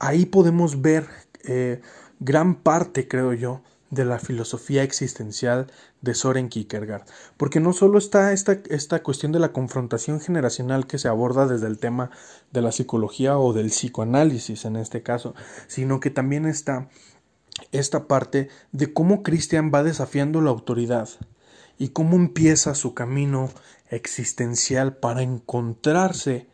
Ahí 0.00 0.26
podemos 0.26 0.82
ver 0.82 1.06
eh, 1.44 1.80
gran 2.18 2.56
parte, 2.56 3.06
creo 3.06 3.32
yo, 3.32 3.62
de 3.90 4.04
la 4.04 4.18
filosofía 4.18 4.82
existencial 4.82 5.70
de 6.00 6.14
Soren 6.14 6.48
Kierkegaard. 6.48 7.04
Porque 7.36 7.60
no 7.60 7.72
solo 7.72 7.96
está 7.96 8.32
esta, 8.32 8.58
esta 8.70 9.04
cuestión 9.04 9.30
de 9.30 9.38
la 9.38 9.52
confrontación 9.52 10.18
generacional 10.18 10.88
que 10.88 10.98
se 10.98 11.06
aborda 11.06 11.46
desde 11.46 11.68
el 11.68 11.78
tema 11.78 12.10
de 12.50 12.60
la 12.60 12.72
psicología 12.72 13.38
o 13.38 13.52
del 13.52 13.68
psicoanálisis 13.68 14.64
en 14.64 14.74
este 14.74 15.04
caso, 15.04 15.36
sino 15.68 16.00
que 16.00 16.10
también 16.10 16.44
está 16.44 16.88
esta 17.72 18.06
parte 18.06 18.48
de 18.72 18.92
cómo 18.92 19.22
Cristian 19.22 19.70
va 19.72 19.82
desafiando 19.82 20.40
la 20.40 20.50
autoridad 20.50 21.08
y 21.78 21.88
cómo 21.88 22.16
empieza 22.16 22.74
su 22.74 22.94
camino 22.94 23.50
existencial 23.90 24.96
para 24.96 25.22
encontrarse, 25.22 26.46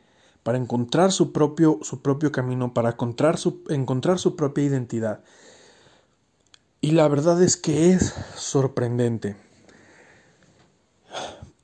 para 0.42 0.58
encontrar 0.58 1.12
su 1.12 1.32
propio, 1.32 1.78
su 1.82 2.02
propio 2.02 2.32
camino, 2.32 2.74
para 2.74 2.90
encontrar 2.90 3.38
su, 3.38 3.62
encontrar 3.68 4.18
su 4.18 4.36
propia 4.36 4.64
identidad. 4.64 5.20
Y 6.80 6.92
la 6.92 7.08
verdad 7.08 7.42
es 7.42 7.56
que 7.56 7.92
es 7.92 8.14
sorprendente. 8.36 9.36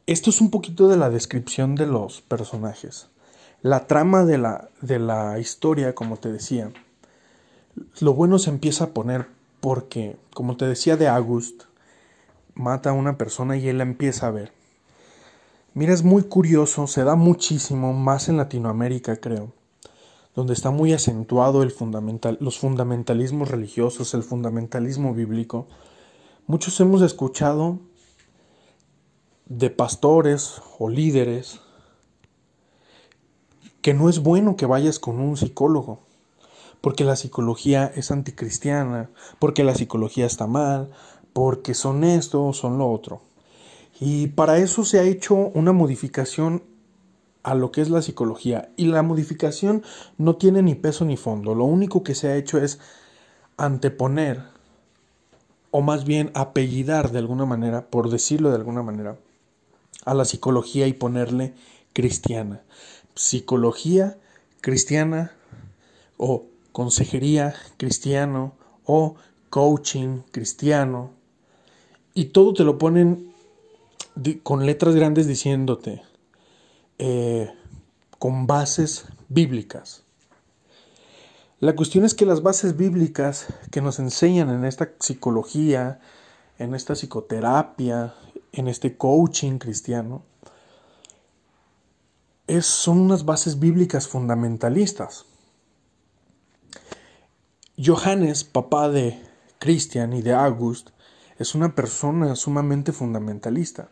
Esto 0.07 0.31
es 0.31 0.41
un 0.41 0.51
poquito 0.51 0.89
de 0.89 0.97
la 0.97 1.11
descripción 1.11 1.75
de 1.75 1.87
los 1.87 2.21
personajes. 2.21 3.09
La 3.63 3.87
trama 3.87 4.25
de 4.25 4.39
la, 4.39 4.69
de 4.83 4.99
la 4.99 5.39
historia, 5.39 5.95
como 5.95 6.19
te 6.19 6.31
decía, 6.31 6.71
lo 8.01 8.15
bueno 8.15 8.39
se 8.39 8.51
empieza 8.51 8.85
a 8.85 8.91
poner 8.91 9.27
porque, 9.61 10.17
como 10.35 10.57
te 10.57 10.67
decía 10.67 10.97
de 10.97 11.09
August, 11.09 11.65
mata 12.55 12.91
a 12.91 12.95
una 12.95 13.19
persona 13.19 13.57
y 13.57 13.69
él 13.69 13.79
la 13.79 13.85
empieza 13.85 14.27
a 14.27 14.31
ver. 14.31 14.53
Mira, 15.75 15.93
es 15.93 16.03
muy 16.03 16.23
curioso, 16.23 16.87
se 16.87 17.05
da 17.05 17.17
muchísimo, 17.17 17.93
más 17.93 18.29
en 18.29 18.39
Latinoamérica 18.39 19.17
creo, 19.17 19.53
donde 20.35 20.55
está 20.55 20.71
muy 20.71 20.93
acentuado 20.93 21.63
el 21.63 21.71
fundamental, 21.71 22.39
los 22.41 22.59
fundamentalismos 22.59 23.51
religiosos, 23.51 24.15
el 24.15 24.23
fundamentalismo 24.23 25.13
bíblico. 25.13 25.67
Muchos 26.47 26.81
hemos 26.81 27.03
escuchado 27.03 27.79
de 29.47 29.69
pastores 29.69 30.63
o 30.79 30.89
líderes 30.89 31.61
que 33.83 33.95
no 33.95 34.09
es 34.09 34.21
bueno 34.21 34.57
que 34.57 34.67
vayas 34.67 34.99
con 34.99 35.21
un 35.21 35.37
psicólogo, 35.37 36.06
porque 36.81 37.05
la 37.05 37.17
psicología 37.17 37.91
es 37.95 38.11
anticristiana, 38.11 39.11
porque 39.39 39.65
la 39.65 39.75
psicología 39.75 40.27
está 40.27 40.47
mal, 40.47 40.91
porque 41.33 41.75
son 41.75 42.05
esto 42.05 42.53
son 42.53 42.79
lo 42.79 42.91
otro. 42.91 43.23
Y 44.01 44.29
para 44.29 44.59
eso 44.59 44.85
se 44.85 44.99
ha 44.99 45.03
hecho 45.03 45.35
una 45.35 45.73
modificación 45.73 46.63
a 47.43 47.55
lo 47.55 47.71
que 47.71 47.81
es 47.81 47.91
la 47.91 48.03
psicología. 48.03 48.71
Y 48.77 48.87
la 48.87 49.03
modificación 49.03 49.83
no 50.19 50.37
tiene 50.37 50.63
ni 50.63 50.75
peso 50.75 51.05
ni 51.05 51.17
fondo. 51.17 51.55
Lo 51.55 51.65
único 51.65 52.03
que 52.03 52.15
se 52.15 52.29
ha 52.29 52.37
hecho 52.37 52.59
es 52.59 52.79
anteponer, 53.57 54.43
o 55.71 55.81
más 55.81 56.05
bien 56.05 56.31
apellidar 56.35 57.13
de 57.13 57.19
alguna 57.19 57.47
manera, 57.47 57.87
por 57.87 58.11
decirlo 58.11 58.51
de 58.51 58.57
alguna 58.57 58.83
manera, 58.83 59.17
a 60.05 60.15
la 60.15 60.25
psicología 60.25 60.87
y 60.87 60.93
ponerle 60.93 61.55
cristiana. 61.93 62.63
Psicología 63.15 64.19
cristiana 64.61 65.33
o 66.17 66.47
consejería 66.77 67.55
cristiano 67.79 68.53
o 68.85 69.15
coaching 69.49 70.19
cristiano. 70.31 71.13
Y 72.13 72.27
todo 72.27 72.53
te 72.53 72.65
lo 72.65 72.77
ponen 72.77 73.33
con 74.43 74.67
letras 74.67 74.95
grandes 74.95 75.27
diciéndote, 75.27 76.03
eh, 76.99 77.51
con 78.19 78.47
bases 78.47 79.07
bíblicas. 79.31 80.03
La 81.61 81.75
cuestión 81.75 82.05
es 82.05 82.13
que 82.13 82.27
las 82.27 82.43
bases 82.43 82.77
bíblicas 82.77 83.47
que 83.71 83.81
nos 83.81 83.99
enseñan 83.99 84.51
en 84.51 84.67
esta 84.67 84.91
psicología, 85.01 86.01
en 86.59 86.75
esta 86.75 86.95
psicoterapia, 86.95 88.13
en 88.53 88.69
este 88.69 88.99
coaching 88.99 89.57
cristiano, 89.57 90.25
son 92.61 92.99
unas 92.99 93.25
bases 93.25 93.59
bíblicas 93.59 94.09
fundamentalistas. 94.09 95.25
Johannes, 97.79 98.43
papá 98.45 98.89
de 98.89 99.21
Christian 99.59 100.15
y 100.15 100.23
de 100.23 100.33
August, 100.33 100.91
es 101.39 101.55
una 101.55 101.75
persona 101.75 102.35
sumamente 102.35 102.91
fundamentalista. 102.91 103.91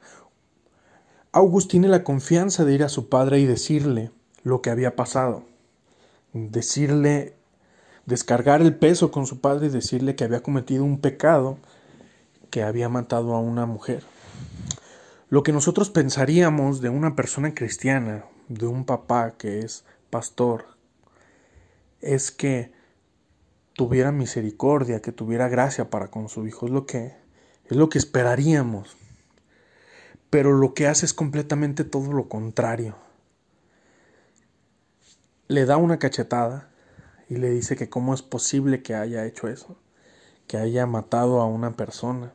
August 1.33 1.71
tiene 1.71 1.89
la 1.89 2.03
confianza 2.03 2.65
de 2.65 2.73
ir 2.73 2.83
a 2.83 2.89
su 2.89 3.11
padre 3.11 3.41
y 3.41 3.45
decirle 3.45 4.11
lo 4.43 4.63
que 4.63 4.71
había 4.71 4.97
pasado, 4.97 5.45
decirle, 6.33 7.37
descargar 8.07 8.63
el 8.63 8.75
peso 8.75 9.11
con 9.11 9.27
su 9.27 9.41
padre 9.41 9.67
y 9.67 9.71
decirle 9.71 10.17
que 10.17 10.25
había 10.25 10.43
cometido 10.43 10.83
un 10.83 10.99
pecado 10.99 11.59
que 12.49 12.63
había 12.63 12.89
matado 12.89 13.35
a 13.35 13.41
una 13.41 13.67
mujer. 13.67 14.03
Lo 15.29 15.43
que 15.43 15.53
nosotros 15.53 15.91
pensaríamos 15.91 16.81
de 16.81 16.89
una 16.89 17.15
persona 17.17 17.55
cristiana, 17.55 18.25
de 18.49 18.67
un 18.67 18.87
papá 18.87 19.33
que 19.33 19.59
es 19.59 19.85
pastor, 20.09 20.65
es 22.01 22.31
que 22.31 22.73
tuviera 23.75 24.13
misericordia, 24.13 25.03
que 25.03 25.13
tuviera 25.13 25.49
gracia 25.49 25.91
para 25.91 26.09
con 26.09 26.29
su 26.29 26.47
hijo, 26.47 26.67
es 26.67 26.73
lo 26.73 26.87
que 26.87 27.25
es 27.67 27.77
lo 27.77 27.89
que 27.89 27.99
esperaríamos. 27.99 28.97
Pero 30.31 30.53
lo 30.53 30.75
que 30.75 30.87
hace 30.87 31.07
es 31.07 31.15
completamente 31.15 31.85
todo 31.85 32.13
lo 32.13 32.29
contrario. 32.29 32.97
Le 35.49 35.65
da 35.65 35.77
una 35.77 35.99
cachetada 35.99 36.71
y 37.29 37.37
le 37.37 37.51
dice 37.51 37.77
que 37.77 37.89
cómo 37.89 38.15
es 38.15 38.23
posible 38.23 38.83
que 38.83 38.95
haya 38.95 39.25
hecho 39.25 39.49
eso, 39.49 39.77
que 40.47 40.57
haya 40.57 40.87
matado 40.87 41.41
a 41.41 41.47
una 41.47 41.77
persona. 41.77 42.35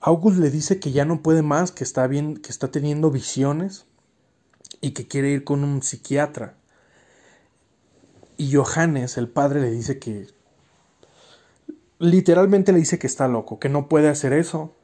August 0.00 0.38
le 0.38 0.50
dice 0.50 0.78
que 0.78 0.92
ya 0.92 1.04
no 1.04 1.22
puede 1.22 1.42
más, 1.42 1.72
que 1.72 1.82
está 1.82 2.06
bien, 2.06 2.36
que 2.36 2.50
está 2.50 2.70
teniendo 2.70 3.10
visiones 3.10 3.86
y 4.80 4.92
que 4.92 5.08
quiere 5.08 5.30
ir 5.30 5.44
con 5.44 5.64
un 5.64 5.82
psiquiatra. 5.82 6.57
Y 8.38 8.54
Johannes, 8.54 9.18
el 9.18 9.28
padre, 9.28 9.60
le 9.60 9.70
dice 9.70 9.98
que 9.98 10.28
literalmente 11.98 12.72
le 12.72 12.78
dice 12.78 12.98
que 12.98 13.08
está 13.08 13.26
loco, 13.26 13.58
que 13.58 13.68
no 13.68 13.88
puede 13.88 14.08
hacer 14.08 14.32
eso, 14.32 14.76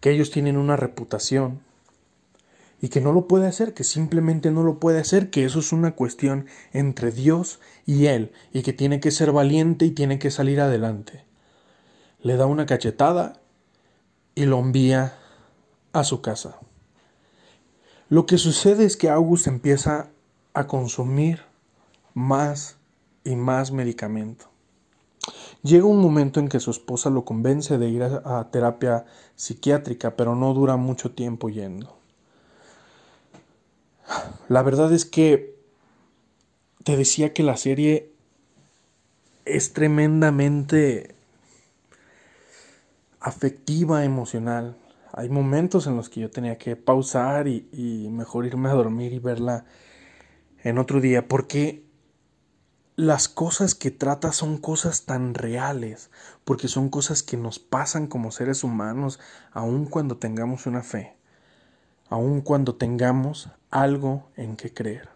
que 0.00 0.10
ellos 0.10 0.30
tienen 0.30 0.58
una 0.58 0.76
reputación 0.76 1.60
y 2.82 2.90
que 2.90 3.00
no 3.00 3.12
lo 3.12 3.26
puede 3.26 3.46
hacer, 3.46 3.72
que 3.72 3.84
simplemente 3.84 4.50
no 4.50 4.62
lo 4.62 4.78
puede 4.78 5.00
hacer, 5.00 5.30
que 5.30 5.46
eso 5.46 5.60
es 5.60 5.72
una 5.72 5.92
cuestión 5.92 6.44
entre 6.74 7.10
Dios 7.10 7.58
y 7.86 8.06
él 8.06 8.32
y 8.52 8.62
que 8.62 8.74
tiene 8.74 9.00
que 9.00 9.10
ser 9.12 9.32
valiente 9.32 9.86
y 9.86 9.90
tiene 9.90 10.18
que 10.18 10.30
salir 10.30 10.60
adelante. 10.60 11.24
Le 12.20 12.36
da 12.36 12.44
una 12.44 12.66
cachetada 12.66 13.40
y 14.34 14.44
lo 14.44 14.58
envía 14.58 15.16
a 15.94 16.04
su 16.04 16.20
casa. 16.20 16.58
Lo 18.10 18.26
que 18.26 18.36
sucede 18.36 18.84
es 18.84 18.98
que 18.98 19.08
August 19.08 19.46
empieza 19.46 20.10
a 20.52 20.66
consumir 20.66 21.47
más 22.18 22.76
y 23.24 23.36
más 23.36 23.70
medicamento. 23.70 24.50
Llega 25.62 25.86
un 25.86 26.00
momento 26.00 26.40
en 26.40 26.48
que 26.48 26.60
su 26.60 26.70
esposa 26.70 27.10
lo 27.10 27.24
convence 27.24 27.78
de 27.78 27.88
ir 27.88 28.02
a, 28.02 28.48
terapia 28.50 29.06
psiquiátrica, 29.36 30.16
pero 30.16 30.34
no 30.34 30.52
dura 30.52 30.76
mucho 30.76 31.12
tiempo 31.12 31.48
yendo. 31.48 31.96
La 34.48 34.62
verdad 34.62 34.92
es 34.92 35.04
que 35.04 35.56
te 36.84 36.96
decía 36.96 37.32
que 37.32 37.42
la 37.42 37.56
serie 37.56 38.12
es 39.44 39.72
tremendamente 39.72 41.14
afectiva, 43.20 44.04
emocional. 44.04 44.76
Hay 45.12 45.28
momentos 45.28 45.86
en 45.86 45.96
los 45.96 46.08
que 46.08 46.20
yo 46.20 46.30
tenía 46.30 46.56
que 46.56 46.76
pausar 46.76 47.46
y, 47.46 47.68
y, 47.72 48.08
mejor 48.10 48.46
irme 48.46 48.70
a 48.70 48.74
dormir 48.74 49.12
y 49.12 49.18
verla 49.18 49.66
en 50.62 50.78
otro 50.78 51.00
día, 51.00 51.28
porque 51.28 51.87
las 52.98 53.28
cosas 53.28 53.76
que 53.76 53.92
trata 53.92 54.32
son 54.32 54.58
cosas 54.58 55.06
tan 55.06 55.34
reales, 55.34 56.10
porque 56.44 56.66
son 56.66 56.88
cosas 56.88 57.22
que 57.22 57.36
nos 57.36 57.60
pasan 57.60 58.08
como 58.08 58.32
seres 58.32 58.64
humanos, 58.64 59.20
aun 59.52 59.86
cuando 59.86 60.16
tengamos 60.16 60.66
una 60.66 60.82
fe, 60.82 61.14
aun 62.08 62.40
cuando 62.40 62.74
tengamos 62.74 63.50
algo 63.70 64.28
en 64.34 64.56
que 64.56 64.74
creer. 64.74 65.08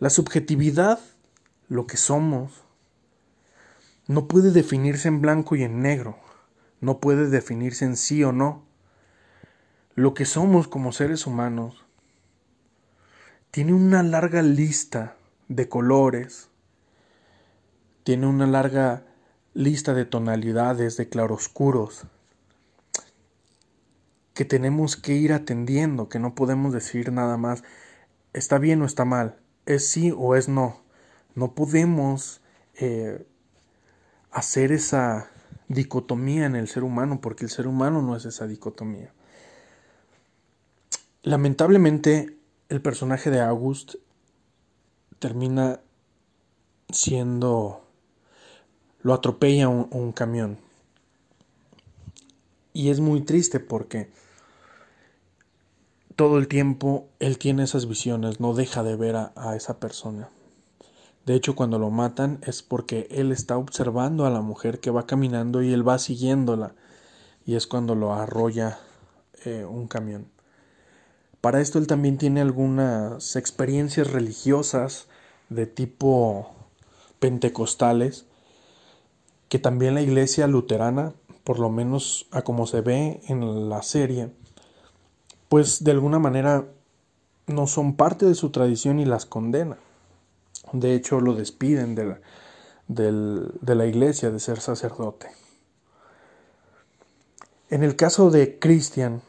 La 0.00 0.10
subjetividad, 0.10 1.00
lo 1.70 1.86
que 1.86 1.96
somos, 1.96 2.62
no 4.06 4.28
puede 4.28 4.50
definirse 4.50 5.08
en 5.08 5.22
blanco 5.22 5.56
y 5.56 5.62
en 5.62 5.80
negro 5.80 6.18
no 6.82 7.00
puede 7.00 7.30
definirse 7.30 7.86
en 7.86 7.96
sí 7.96 8.22
o 8.22 8.32
no. 8.32 8.66
Lo 9.94 10.12
que 10.12 10.26
somos 10.26 10.68
como 10.68 10.92
seres 10.92 11.26
humanos 11.26 11.86
tiene 13.50 13.72
una 13.72 14.02
larga 14.02 14.42
lista 14.42 15.16
de 15.48 15.70
colores, 15.70 16.49
tiene 18.04 18.26
una 18.26 18.46
larga 18.46 19.04
lista 19.54 19.94
de 19.94 20.04
tonalidades, 20.04 20.96
de 20.96 21.08
claroscuros, 21.08 22.04
que 24.34 24.44
tenemos 24.44 24.96
que 24.96 25.14
ir 25.14 25.32
atendiendo, 25.32 26.08
que 26.08 26.18
no 26.18 26.34
podemos 26.34 26.72
decir 26.72 27.12
nada 27.12 27.36
más 27.36 27.62
está 28.32 28.58
bien 28.58 28.80
o 28.82 28.86
está 28.86 29.04
mal, 29.04 29.36
es 29.66 29.88
sí 29.88 30.12
o 30.16 30.34
es 30.34 30.48
no. 30.48 30.80
No 31.34 31.54
podemos 31.54 32.40
eh, 32.74 33.26
hacer 34.30 34.72
esa 34.72 35.30
dicotomía 35.68 36.46
en 36.46 36.56
el 36.56 36.68
ser 36.68 36.82
humano, 36.84 37.20
porque 37.20 37.44
el 37.44 37.50
ser 37.50 37.66
humano 37.66 38.02
no 38.02 38.16
es 38.16 38.24
esa 38.24 38.46
dicotomía. 38.46 39.12
Lamentablemente, 41.22 42.36
el 42.68 42.80
personaje 42.80 43.30
de 43.30 43.40
August 43.40 43.96
termina 45.18 45.80
siendo... 46.90 47.86
lo 49.02 49.14
atropella 49.14 49.68
un, 49.68 50.12
camión. 50.12 50.58
Y 52.72 52.90
es 52.90 53.00
muy 53.00 53.22
triste 53.22 53.60
porque 53.60 54.10
todo 56.16 56.38
el 56.38 56.48
tiempo 56.48 57.08
él 57.18 57.38
tiene 57.38 57.64
esas 57.64 57.88
visiones, 57.88 58.40
no 58.40 58.54
deja 58.54 58.82
de 58.82 58.96
ver 58.96 59.16
a, 59.16 59.32
a 59.36 59.56
esa 59.56 59.80
persona. 59.80 60.28
De 61.26 61.34
hecho, 61.34 61.54
cuando 61.54 61.78
lo 61.78 61.90
matan 61.90 62.40
es 62.46 62.62
porque 62.62 63.06
él 63.10 63.32
está 63.32 63.56
observando 63.56 64.26
a 64.26 64.30
la 64.30 64.40
mujer 64.40 64.80
que 64.80 64.90
va 64.90 65.06
caminando 65.06 65.62
y 65.62 65.72
él 65.72 65.86
va 65.86 65.98
siguiéndola. 65.98 66.74
Y 67.46 67.56
es 67.56 67.66
cuando 67.66 67.94
lo 67.94 68.14
arrolla 68.14 68.78
eh, 69.44 69.64
un 69.64 69.88
camión. 69.88 70.28
Para 71.40 71.62
esto 71.62 71.78
él 71.78 71.86
también 71.86 72.18
tiene 72.18 72.42
algunas 72.42 73.36
experiencias 73.36 74.10
religiosas 74.10 75.06
de 75.48 75.66
tipo 75.66 76.54
pentecostales 77.18 78.26
que 79.50 79.58
también 79.58 79.96
la 79.96 80.00
iglesia 80.00 80.46
luterana, 80.46 81.12
por 81.42 81.58
lo 81.58 81.70
menos 81.70 82.28
a 82.30 82.42
como 82.42 82.66
se 82.66 82.80
ve 82.80 83.20
en 83.26 83.68
la 83.68 83.82
serie, 83.82 84.30
pues 85.48 85.82
de 85.82 85.90
alguna 85.90 86.20
manera 86.20 86.66
no 87.48 87.66
son 87.66 87.96
parte 87.96 88.26
de 88.26 88.36
su 88.36 88.50
tradición 88.50 89.00
y 89.00 89.04
las 89.04 89.26
condena. 89.26 89.76
De 90.72 90.94
hecho, 90.94 91.20
lo 91.20 91.34
despiden 91.34 91.96
de 91.96 92.06
la, 92.06 92.20
de 92.86 93.74
la 93.74 93.86
iglesia 93.86 94.30
de 94.30 94.38
ser 94.38 94.60
sacerdote. 94.60 95.26
En 97.70 97.82
el 97.82 97.96
caso 97.96 98.30
de 98.30 98.60
Cristian, 98.60 99.20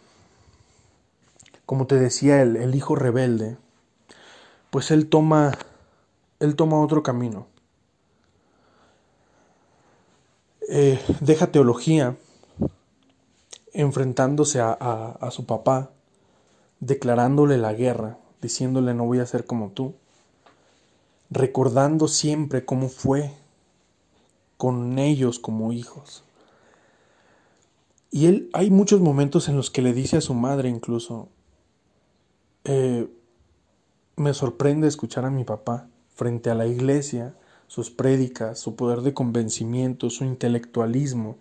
como 1.66 1.88
te 1.88 1.96
decía, 1.96 2.44
el, 2.44 2.58
el, 2.58 2.76
hijo 2.76 2.96
rebelde, 2.96 3.58
pues 4.70 4.92
él 4.92 5.10
toma, 5.10 5.58
él 6.40 6.56
toma 6.56 6.80
otro 6.80 7.02
camino. 7.02 7.48
Eh, 10.70 11.00
deja 11.20 11.52
teología, 11.52 12.18
enfrentándose 13.74 14.60
a, 14.60 14.72
a, 14.72 15.32
su 15.32 15.46
papá, 15.46 15.92
declarándole 16.80 17.58
la 17.58 17.74
guerra, 17.74 18.18
diciéndole 18.42 18.94
no 18.94 19.06
voy 19.06 19.20
a 19.20 19.26
ser 19.26 19.46
como 19.46 19.70
tú 19.70 19.96
recordando 21.32 22.10
siempre 22.10 22.66
cómo 22.66 22.90
fue 22.90 23.32
con 24.58 25.00
ellos 25.00 25.40
como 25.40 25.72
hijos. 25.72 26.24
Y 28.12 28.28
él, 28.28 28.50
hay 28.54 28.70
muchos 28.70 29.00
momentos 29.00 29.48
en 29.48 29.56
los 29.56 29.72
que 29.72 29.82
le 29.82 29.94
dice 29.94 30.18
a 30.18 30.22
su 30.22 30.34
madre 30.34 30.70
incluso, 30.70 31.30
eh, 32.66 33.10
me 34.18 34.34
sorprende 34.34 34.88
escuchar 34.88 35.26
a 35.26 35.32
mi 35.32 35.46
papá 35.46 35.88
frente 36.14 36.50
a 36.50 36.56
la 36.56 36.68
iglesia, 36.68 37.34
sus 37.72 37.90
prédicas, 37.90 38.60
su 38.60 38.76
poder 38.76 39.00
de 39.00 39.14
convencimiento, 39.14 40.10
su 40.10 40.26
intelectualismo 40.26 41.38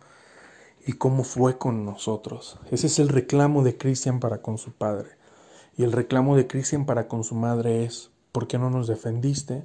y 0.86 0.92
cómo 0.92 1.24
fue 1.24 1.58
con 1.58 1.84
nosotros. 1.84 2.56
Ese 2.70 2.86
es 2.86 3.00
el 3.00 3.08
reclamo 3.08 3.64
de 3.64 3.76
Cristian 3.76 4.20
para 4.20 4.40
con 4.40 4.56
su 4.56 4.70
padre. 4.70 5.08
Y 5.76 5.82
el 5.82 5.90
reclamo 5.90 6.36
de 6.36 6.46
Cristian 6.46 6.86
para 6.86 7.08
con 7.08 7.24
su 7.24 7.34
madre 7.34 7.82
es, 7.82 8.10
¿por 8.30 8.46
qué 8.46 8.58
no 8.58 8.70
nos 8.70 8.86
defendiste? 8.86 9.64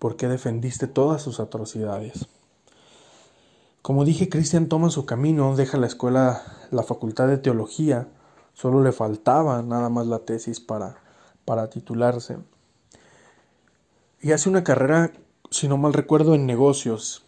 ¿Por 0.00 0.16
qué 0.16 0.26
defendiste 0.26 0.88
todas 0.88 1.22
sus 1.22 1.38
atrocidades? 1.38 2.26
Como 3.80 4.04
dije, 4.04 4.28
Cristian 4.28 4.68
toma 4.68 4.90
su 4.90 5.06
camino, 5.06 5.54
deja 5.54 5.78
la 5.78 5.86
escuela, 5.86 6.42
la 6.72 6.82
facultad 6.82 7.28
de 7.28 7.38
teología, 7.38 8.08
solo 8.52 8.82
le 8.82 8.90
faltaba 8.90 9.62
nada 9.62 9.90
más 9.90 10.08
la 10.08 10.18
tesis 10.18 10.58
para, 10.58 10.96
para 11.44 11.70
titularse. 11.70 12.38
Y 14.20 14.32
hace 14.32 14.48
una 14.48 14.64
carrera, 14.64 15.12
si 15.50 15.68
no 15.68 15.76
mal 15.76 15.92
recuerdo, 15.92 16.34
en 16.34 16.46
negocios. 16.46 17.24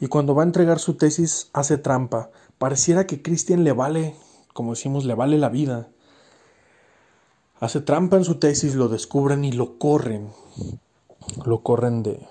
Y 0.00 0.08
cuando 0.08 0.34
va 0.34 0.42
a 0.42 0.46
entregar 0.46 0.78
su 0.78 0.94
tesis, 0.94 1.50
hace 1.52 1.78
trampa. 1.78 2.30
Pareciera 2.58 3.06
que 3.06 3.22
Cristian 3.22 3.64
le 3.64 3.72
vale, 3.72 4.16
como 4.52 4.72
decimos, 4.72 5.04
le 5.04 5.14
vale 5.14 5.38
la 5.38 5.48
vida. 5.48 5.88
Hace 7.60 7.80
trampa 7.80 8.16
en 8.16 8.24
su 8.24 8.36
tesis, 8.36 8.74
lo 8.74 8.88
descubren 8.88 9.44
y 9.44 9.52
lo 9.52 9.78
corren 9.78 10.30
lo 11.44 11.62
corren 11.62 12.02
de, 12.02 12.26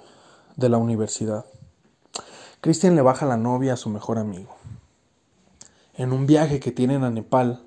de 0.56 0.70
la 0.70 0.78
universidad. 0.78 1.46
Cristian 2.62 2.96
le 2.96 3.02
baja 3.02 3.26
la 3.26 3.38
novia 3.38 3.74
a 3.74 3.78
su 3.78 3.90
mejor 3.90 4.18
amigo. 4.18 4.56
en 5.98 6.12
un 6.12 6.26
viaje 6.26 6.60
que 6.60 6.74
tienen 6.74 7.06
a 7.06 7.10
Nepal, 7.10 7.64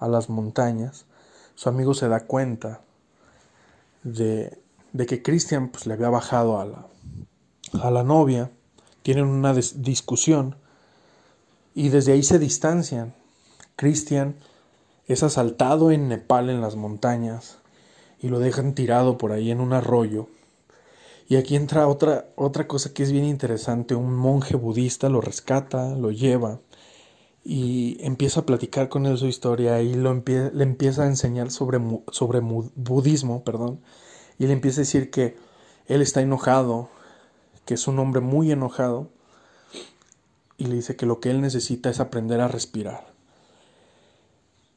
a 0.00 0.08
las 0.08 0.28
montañas, 0.28 1.06
su 1.54 1.68
amigo 1.68 1.94
se 1.94 2.08
da 2.08 2.26
cuenta 2.26 2.80
de, 4.02 4.58
de 4.92 5.06
que 5.06 5.22
Christian 5.22 5.68
pues, 5.68 5.86
le 5.86 5.94
había 5.94 6.08
bajado 6.08 6.60
a 6.60 6.64
la, 6.64 6.86
a 7.82 7.90
la 7.90 8.02
novia, 8.02 8.50
tienen 9.02 9.26
una 9.26 9.54
discusión 9.54 10.56
y 11.74 11.88
desde 11.88 12.12
ahí 12.12 12.22
se 12.22 12.38
distancian. 12.38 13.14
Christian 13.76 14.36
es 15.06 15.22
asaltado 15.22 15.90
en 15.90 16.08
Nepal 16.08 16.50
en 16.50 16.60
las 16.60 16.76
montañas 16.76 17.58
y 18.20 18.28
lo 18.28 18.40
dejan 18.40 18.74
tirado 18.74 19.16
por 19.18 19.32
ahí 19.32 19.50
en 19.50 19.60
un 19.60 19.72
arroyo. 19.72 20.28
Y 21.28 21.36
aquí 21.36 21.56
entra 21.56 21.86
otra, 21.88 22.26
otra 22.36 22.66
cosa 22.66 22.92
que 22.92 23.02
es 23.02 23.12
bien 23.12 23.24
interesante. 23.24 23.94
Un 23.94 24.16
monje 24.16 24.56
budista 24.56 25.08
lo 25.08 25.20
rescata, 25.20 25.94
lo 25.94 26.10
lleva 26.10 26.60
y 27.44 27.96
empieza 28.00 28.40
a 28.40 28.46
platicar 28.46 28.88
con 28.88 29.06
él 29.06 29.16
su 29.16 29.26
historia 29.26 29.80
y 29.80 29.94
lo 29.94 30.12
le 30.12 30.62
empieza 30.62 31.04
a 31.04 31.06
enseñar 31.06 31.50
sobre, 31.50 31.78
sobre 32.10 32.40
budismo, 32.40 33.44
perdón, 33.44 33.80
y 34.38 34.46
le 34.46 34.52
empieza 34.52 34.80
a 34.80 34.84
decir 34.84 35.10
que 35.10 35.36
él 35.86 36.02
está 36.02 36.20
enojado, 36.20 36.88
que 37.64 37.74
es 37.74 37.88
un 37.88 37.98
hombre 37.98 38.20
muy 38.20 38.52
enojado, 38.52 39.08
y 40.56 40.66
le 40.66 40.74
dice 40.74 40.96
que 40.96 41.06
lo 41.06 41.20
que 41.20 41.30
él 41.30 41.40
necesita 41.40 41.90
es 41.90 42.00
aprender 42.00 42.40
a 42.40 42.48
respirar. 42.48 43.06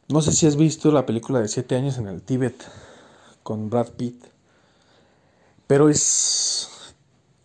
No 0.07 0.21
sé 0.21 0.31
si 0.31 0.45
has 0.45 0.55
visto 0.55 0.91
la 0.91 1.05
película 1.05 1.39
de 1.39 1.47
Siete 1.47 1.75
años 1.75 1.97
en 1.97 2.07
el 2.07 2.21
Tíbet 2.21 2.55
con 3.43 3.69
Brad 3.69 3.89
Pitt, 3.91 4.25
pero 5.67 5.89
es, 5.89 6.69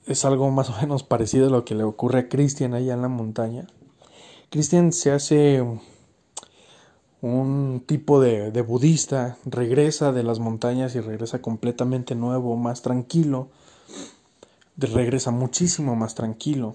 es 0.07 0.25
algo 0.25 0.51
más 0.51 0.71
o 0.71 0.81
menos 0.81 1.03
parecido 1.05 1.47
a 1.47 1.51
lo 1.51 1.65
que 1.65 1.75
le 1.75 1.85
ocurre 1.85 2.21
a 2.21 2.29
Christian 2.29 2.75
allá 2.75 2.95
en 2.95 3.03
la 3.03 3.09
montaña. 3.09 3.67
Christian 4.51 4.93
se 4.93 5.13
hace 5.13 5.65
un 7.35 7.83
tipo 7.87 8.21
de, 8.21 8.51
de, 8.51 8.63
budista, 8.63 9.37
regresa 9.45 10.13
de 10.13 10.23
las 10.23 10.39
montañas 10.39 10.95
y 10.95 11.01
regresa 11.01 11.41
completamente 11.41 12.15
nuevo, 12.15 12.57
más 12.57 12.83
tranquilo, 12.83 13.49
regresa 14.77 15.31
muchísimo 15.31 15.97
más 15.97 16.15
tranquilo 16.15 16.75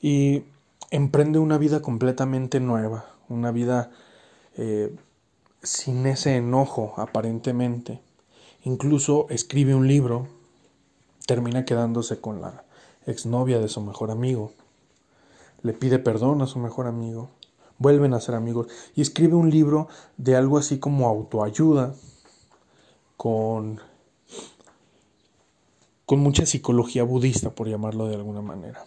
y 0.00 0.44
emprende 0.90 1.38
una 1.38 1.58
vida 1.58 1.80
completamente 1.80 2.60
nueva, 2.60 3.06
una 3.28 3.50
vida 3.50 3.90
eh, 4.56 4.94
sin 5.62 6.06
ese 6.06 6.36
enojo 6.36 6.94
aparentemente. 6.96 8.00
Incluso 8.64 9.26
escribe 9.30 9.74
un 9.74 9.88
libro, 9.88 10.28
termina 11.26 11.64
quedándose 11.64 12.20
con 12.20 12.40
la 12.40 12.64
exnovia 13.06 13.58
de 13.58 13.68
su 13.68 13.80
mejor 13.80 14.10
amigo 14.10 14.52
le 15.62 15.72
pide 15.72 15.98
perdón 15.98 16.42
a 16.42 16.46
su 16.46 16.58
mejor 16.58 16.86
amigo, 16.86 17.30
vuelven 17.82 18.14
a 18.14 18.20
ser 18.20 18.34
amigos 18.34 18.68
y 18.94 19.02
escribe 19.02 19.34
un 19.34 19.50
libro 19.50 19.88
de 20.16 20.36
algo 20.36 20.56
así 20.56 20.78
como 20.78 21.08
autoayuda 21.08 21.94
con 23.16 23.80
con 26.06 26.20
mucha 26.20 26.44
psicología 26.44 27.04
budista 27.04 27.50
por 27.50 27.68
llamarlo 27.68 28.06
de 28.06 28.16
alguna 28.16 28.42
manera. 28.42 28.84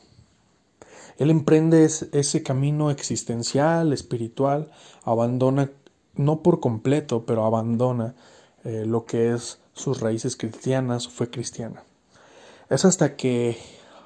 Él 1.17 1.31
emprende 1.31 1.83
ese 1.85 2.43
camino 2.43 2.91
existencial, 2.91 3.93
espiritual, 3.93 4.69
abandona, 5.03 5.71
no 6.13 6.41
por 6.43 6.59
completo, 6.59 7.25
pero 7.25 7.45
abandona 7.45 8.15
eh, 8.63 8.83
lo 8.85 9.05
que 9.05 9.33
es 9.33 9.59
sus 9.73 10.01
raíces 10.01 10.35
cristianas, 10.35 11.03
su 11.03 11.09
fe 11.09 11.29
cristiana. 11.29 11.83
Es 12.69 12.85
hasta 12.85 13.15
que 13.15 13.57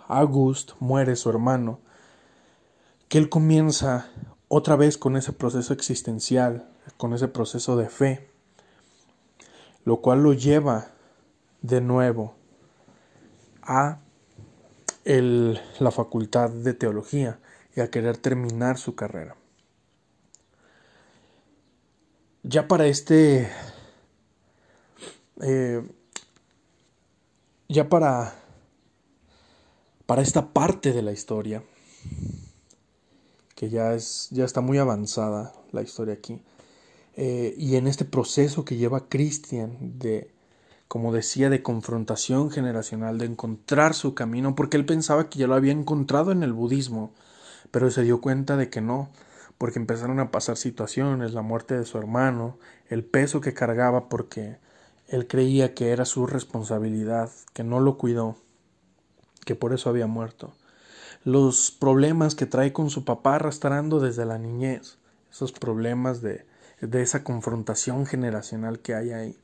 August 0.08 0.72
muere 0.80 1.16
su 1.16 1.30
hermano 1.30 1.80
que 3.10 3.18
él 3.18 3.28
comienza 3.28 4.08
otra 4.50 4.76
vez 4.76 4.98
con 4.98 5.16
ese 5.16 5.32
proceso 5.32 5.74
existencial, 5.74 6.68
con 6.98 7.14
ese 7.14 7.28
proceso 7.28 7.78
de 7.78 7.88
fe, 7.88 8.28
lo 9.86 10.02
cual 10.02 10.24
lo 10.24 10.34
lleva 10.34 10.92
de 11.62 11.82
nuevo 11.82 12.36
a 13.62 14.00
la 15.06 15.92
facultad 15.92 16.50
de 16.50 16.74
teología 16.74 17.40
y 17.76 17.82
a 17.82 17.90
querer 17.90 18.18
terminar 18.18 18.78
su 18.78 18.96
carrera. 18.96 19.36
Ya 22.44 22.68
para 22.68 22.88
este, 22.88 23.50
eh, 25.42 25.88
ya 27.68 27.88
para, 27.90 28.34
para 30.06 30.22
esta 30.22 30.54
parte 30.54 30.92
de 30.92 31.02
la 31.02 31.12
historia, 31.12 31.64
que 33.60 33.70
ya, 33.70 33.94
es, 33.94 34.30
ya 34.32 34.46
está 34.46 34.62
muy 34.62 34.78
avanzada 34.78 35.52
la 35.74 35.82
historia 35.82 36.14
aquí. 36.14 36.42
Eh, 37.18 37.56
y 37.58 37.76
en 37.76 37.88
este 37.88 38.06
proceso 38.06 38.64
que 38.64 38.78
lleva 38.78 39.10
Christian 39.10 40.00
de, 40.00 40.32
como 40.88 41.12
decía, 41.12 41.50
de 41.50 41.62
confrontación 41.62 42.52
generacional, 42.52 43.18
de 43.18 43.26
encontrar 43.26 43.96
su 43.96 44.16
camino, 44.16 44.56
porque 44.56 44.78
él 44.78 44.86
pensaba 44.86 45.30
que 45.30 45.40
ya 45.40 45.48
lo 45.48 45.56
había 45.56 45.74
encontrado 45.74 46.32
en 46.32 46.42
el 46.42 46.54
budismo, 46.54 47.12
pero 47.70 47.92
se 47.92 48.04
dio 48.04 48.22
cuenta 48.22 48.56
de 48.56 48.70
que 48.70 48.80
no, 48.80 49.10
porque 49.58 49.78
empezaron 49.78 50.22
a 50.22 50.32
pasar 50.32 50.56
situaciones, 50.56 51.34
la 51.34 51.42
muerte 51.42 51.78
de 51.78 51.84
su 51.84 51.98
hermano, 51.98 52.58
el 52.88 53.04
peso 53.04 53.42
que 53.42 53.54
cargaba 53.54 54.08
porque 54.08 54.56
él 55.10 55.28
creía 55.28 55.74
que 55.74 55.90
era 55.90 56.06
su 56.06 56.28
responsabilidad, 56.28 57.30
que 57.52 57.66
no 57.66 57.82
lo 57.82 57.98
cuidó, 57.98 58.38
que 59.44 59.56
por 59.56 59.74
eso 59.74 59.90
había 59.90 60.08
muerto 60.08 60.54
los 61.24 61.72
problemas 61.72 62.36
que 62.36 62.46
trae 62.46 62.74
con 62.74 62.90
su 62.90 63.06
papá 63.06 63.36
arrastrando 63.36 64.00
desde 64.00 64.26
la 64.26 64.38
niñez, 64.38 64.98
esos 65.32 65.52
problemas 65.52 66.22
de, 66.22 66.46
de 66.82 67.02
esa 67.02 67.24
confrontación 67.24 68.06
generacional 68.06 68.80
que 68.80 68.96
hay 68.96 69.12
ahí. 69.12 69.38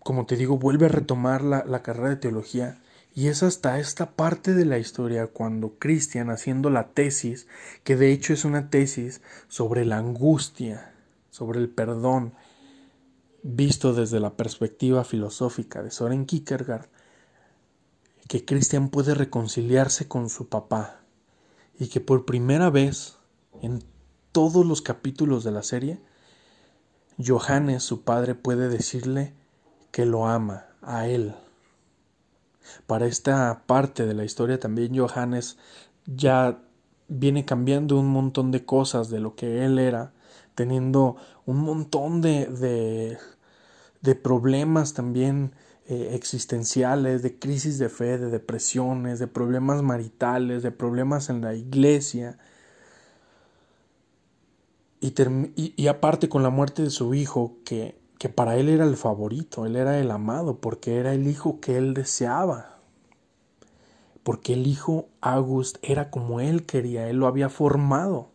Como 0.00 0.26
te 0.26 0.36
digo, 0.36 0.58
vuelve 0.58 0.86
a 0.86 0.90
retomar 0.90 1.42
la, 1.42 1.64
la 1.64 1.82
carrera 1.82 2.10
de 2.10 2.16
teología 2.16 2.78
y 3.14 3.28
es 3.28 3.42
hasta 3.42 3.78
esta 3.78 4.10
parte 4.10 4.54
de 4.54 4.66
la 4.66 4.78
historia 4.78 5.26
cuando 5.26 5.78
Cristian, 5.78 6.30
haciendo 6.30 6.70
la 6.70 6.88
tesis, 6.88 7.48
que 7.82 7.96
de 7.96 8.12
hecho 8.12 8.32
es 8.32 8.44
una 8.44 8.68
tesis 8.68 9.22
sobre 9.48 9.84
la 9.84 9.96
angustia, 9.96 10.92
sobre 11.30 11.60
el 11.60 11.70
perdón, 11.70 12.34
visto 13.42 13.94
desde 13.94 14.20
la 14.20 14.36
perspectiva 14.36 15.04
filosófica 15.04 15.82
de 15.82 15.90
Soren 15.90 16.26
Kierkegaard, 16.26 16.88
que 18.28 18.44
Christian 18.44 18.88
puede 18.88 19.14
reconciliarse 19.14 20.08
con 20.08 20.28
su 20.28 20.48
papá 20.48 21.00
y 21.78 21.88
que 21.88 22.00
por 22.00 22.24
primera 22.24 22.70
vez 22.70 23.18
en 23.62 23.84
todos 24.32 24.66
los 24.66 24.82
capítulos 24.82 25.44
de 25.44 25.52
la 25.52 25.62
serie, 25.62 26.00
Johannes, 27.24 27.82
su 27.82 28.02
padre, 28.02 28.34
puede 28.34 28.68
decirle 28.68 29.32
que 29.90 30.04
lo 30.04 30.26
ama 30.26 30.66
a 30.82 31.06
él. 31.06 31.34
Para 32.86 33.06
esta 33.06 33.62
parte 33.66 34.06
de 34.06 34.14
la 34.14 34.24
historia 34.24 34.58
también 34.58 34.96
Johannes 34.98 35.56
ya 36.06 36.60
viene 37.08 37.44
cambiando 37.44 37.98
un 37.98 38.08
montón 38.08 38.50
de 38.50 38.64
cosas 38.64 39.08
de 39.08 39.20
lo 39.20 39.36
que 39.36 39.64
él 39.64 39.78
era, 39.78 40.12
teniendo 40.54 41.16
un 41.44 41.58
montón 41.58 42.20
de, 42.20 42.46
de, 42.46 43.18
de 44.02 44.14
problemas 44.16 44.94
también 44.94 45.52
eh, 45.88 46.10
existenciales, 46.14 47.22
de 47.22 47.38
crisis 47.38 47.78
de 47.78 47.88
fe, 47.88 48.18
de 48.18 48.28
depresiones, 48.28 49.20
de 49.20 49.28
problemas 49.28 49.82
maritales, 49.82 50.64
de 50.64 50.72
problemas 50.72 51.30
en 51.30 51.42
la 51.42 51.54
iglesia. 51.54 52.38
Y, 55.00 55.14
y, 55.76 55.86
aparte 55.86 56.28
con 56.28 56.42
la 56.42 56.50
muerte 56.50 56.82
de 56.82 56.90
su 56.90 57.14
hijo, 57.14 57.58
que, 57.64 57.96
que 58.18 58.28
para 58.28 58.56
él 58.56 58.68
era 58.68 58.84
el 58.84 58.96
favorito, 58.96 59.64
él 59.64 59.76
era 59.76 60.00
el 60.00 60.10
amado, 60.10 60.60
porque 60.60 60.96
era 60.96 61.14
el 61.14 61.28
hijo 61.28 61.60
que 61.60 61.76
él 61.76 61.94
deseaba. 61.94 62.80
Porque 64.24 64.54
el 64.54 64.66
hijo 64.66 65.08
August 65.20 65.76
era 65.82 66.10
como 66.10 66.40
él 66.40 66.66
quería, 66.66 67.08
él 67.08 67.18
lo 67.18 67.28
había 67.28 67.48
formado 67.48 68.32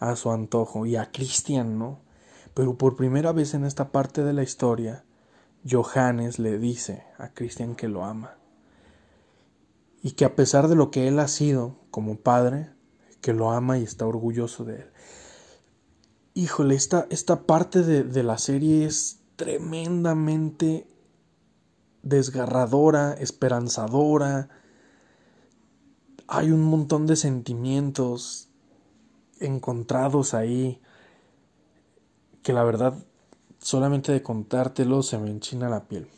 a 0.00 0.16
su 0.16 0.32
antojo 0.32 0.84
y 0.84 0.96
a 0.96 1.12
Cristian, 1.12 1.78
¿no? 1.78 2.00
Pero 2.54 2.76
por 2.76 2.96
primera 2.96 3.30
vez 3.30 3.54
en 3.54 3.64
esta 3.64 3.92
parte 3.92 4.24
de 4.24 4.32
la 4.32 4.42
historia, 4.42 5.04
Johannes 5.68 6.38
le 6.38 6.58
dice 6.58 7.04
a 7.18 7.28
Cristian 7.28 7.74
que 7.74 7.88
lo 7.88 8.04
ama 8.04 8.36
y 10.02 10.12
que 10.12 10.24
a 10.24 10.34
pesar 10.34 10.68
de 10.68 10.74
lo 10.74 10.90
que 10.90 11.06
él 11.06 11.18
ha 11.20 11.28
sido 11.28 11.76
como 11.90 12.16
padre, 12.16 12.70
que 13.20 13.32
lo 13.32 13.52
ama 13.52 13.78
y 13.78 13.84
está 13.84 14.06
orgulloso 14.06 14.64
de 14.64 14.76
él. 14.76 14.90
Híjole, 16.34 16.74
esta, 16.74 17.06
esta 17.10 17.46
parte 17.46 17.82
de, 17.82 18.02
de 18.02 18.22
la 18.22 18.38
serie 18.38 18.84
es 18.84 19.20
tremendamente 19.36 20.88
desgarradora, 22.02 23.12
esperanzadora. 23.14 24.48
Hay 26.26 26.50
un 26.50 26.64
montón 26.64 27.06
de 27.06 27.14
sentimientos 27.14 28.48
encontrados 29.38 30.34
ahí 30.34 30.80
que 32.42 32.52
la 32.52 32.64
verdad 32.64 32.94
solamente 33.62 34.12
de 34.12 34.22
contártelo 34.22 35.02
se 35.02 35.18
me 35.18 35.30
enchina 35.30 35.68
la 35.68 35.84
piel. 35.84 36.08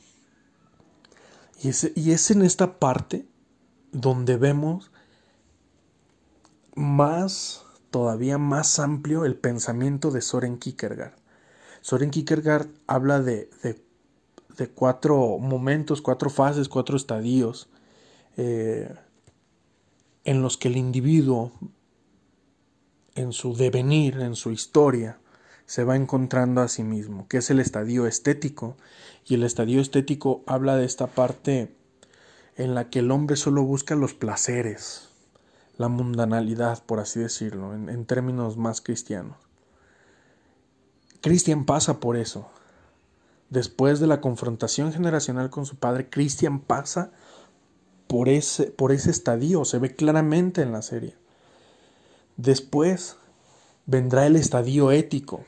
Y 1.62 1.68
es, 1.68 1.92
y 1.94 2.10
es 2.12 2.30
en 2.30 2.42
esta 2.42 2.78
parte 2.78 3.26
donde 3.92 4.36
vemos 4.36 4.90
más, 6.74 7.64
todavía 7.90 8.38
más 8.38 8.78
amplio 8.78 9.24
el 9.24 9.36
pensamiento 9.36 10.10
de 10.10 10.22
Soren 10.22 10.58
Kierkegaard. 10.58 11.14
Soren 11.80 12.10
Kierkegaard 12.10 12.68
habla 12.86 13.20
de, 13.20 13.50
de, 14.56 14.68
cuatro 14.70 15.38
momentos, 15.38 16.00
cuatro 16.00 16.30
fases, 16.30 16.68
cuatro 16.68 16.96
estadios 16.96 17.68
eh, 18.36 18.92
en 20.24 20.42
los 20.42 20.56
que 20.56 20.68
el 20.68 20.76
individuo, 20.76 21.52
en 23.14 23.32
su 23.32 23.54
devenir, 23.54 24.18
en 24.20 24.34
su 24.34 24.50
historia, 24.50 25.18
se 25.66 25.84
va 25.84 25.96
encontrando 25.96 26.60
a 26.60 26.68
sí 26.68 26.82
mismo, 26.82 27.26
que 27.28 27.38
es 27.38 27.50
el 27.50 27.60
estadio 27.60 28.06
estético. 28.06 28.76
Y 29.24 29.34
el 29.34 29.44
estadio 29.44 29.80
estético 29.80 30.42
habla 30.46 30.76
de 30.76 30.84
esta 30.84 31.06
parte 31.06 31.74
en 32.56 32.74
la 32.74 32.90
que 32.90 33.00
el 33.00 33.10
hombre 33.10 33.36
solo 33.36 33.62
busca 33.62 33.94
los 33.94 34.14
placeres, 34.14 35.08
la 35.76 35.88
mundanalidad, 35.88 36.82
por 36.84 37.00
así 37.00 37.20
decirlo, 37.20 37.74
en, 37.74 38.04
términos 38.04 38.56
más 38.56 38.80
cristianos. 38.80 39.36
Cristian 41.20 41.64
pasa 41.64 42.00
por 42.00 42.16
eso. 42.16 42.48
Después 43.50 43.98
de 43.98 44.06
la 44.06 44.20
confrontación 44.20 44.92
generacional 44.92 45.50
con 45.50 45.64
su 45.64 45.76
padre, 45.76 46.10
Cristian 46.10 46.60
pasa 46.60 47.12
por 48.06 48.28
ese, 48.28 48.66
por 48.66 48.92
ese 48.92 49.10
estadio, 49.10 49.64
se 49.64 49.78
ve 49.78 49.94
claramente 49.94 50.62
en 50.62 50.72
la 50.72 50.82
serie. 50.82 51.16
Después 52.36 53.16
vendrá 53.86 54.26
el 54.26 54.36
estadio 54.36 54.92
ético, 54.92 55.44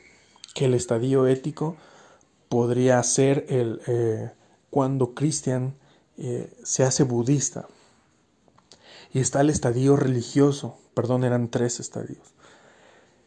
que 0.56 0.64
el 0.64 0.74
estadio 0.74 1.26
ético 1.26 1.76
podría 2.48 3.02
ser 3.02 3.44
el, 3.50 3.82
eh, 3.86 4.30
cuando 4.70 5.12
Cristian 5.12 5.74
eh, 6.16 6.50
se 6.64 6.82
hace 6.82 7.04
budista. 7.04 7.66
Y 9.12 9.20
está 9.20 9.42
el 9.42 9.50
estadio 9.50 9.96
religioso, 9.96 10.78
perdón, 10.94 11.24
eran 11.24 11.48
tres 11.48 11.78
estadios. 11.78 12.34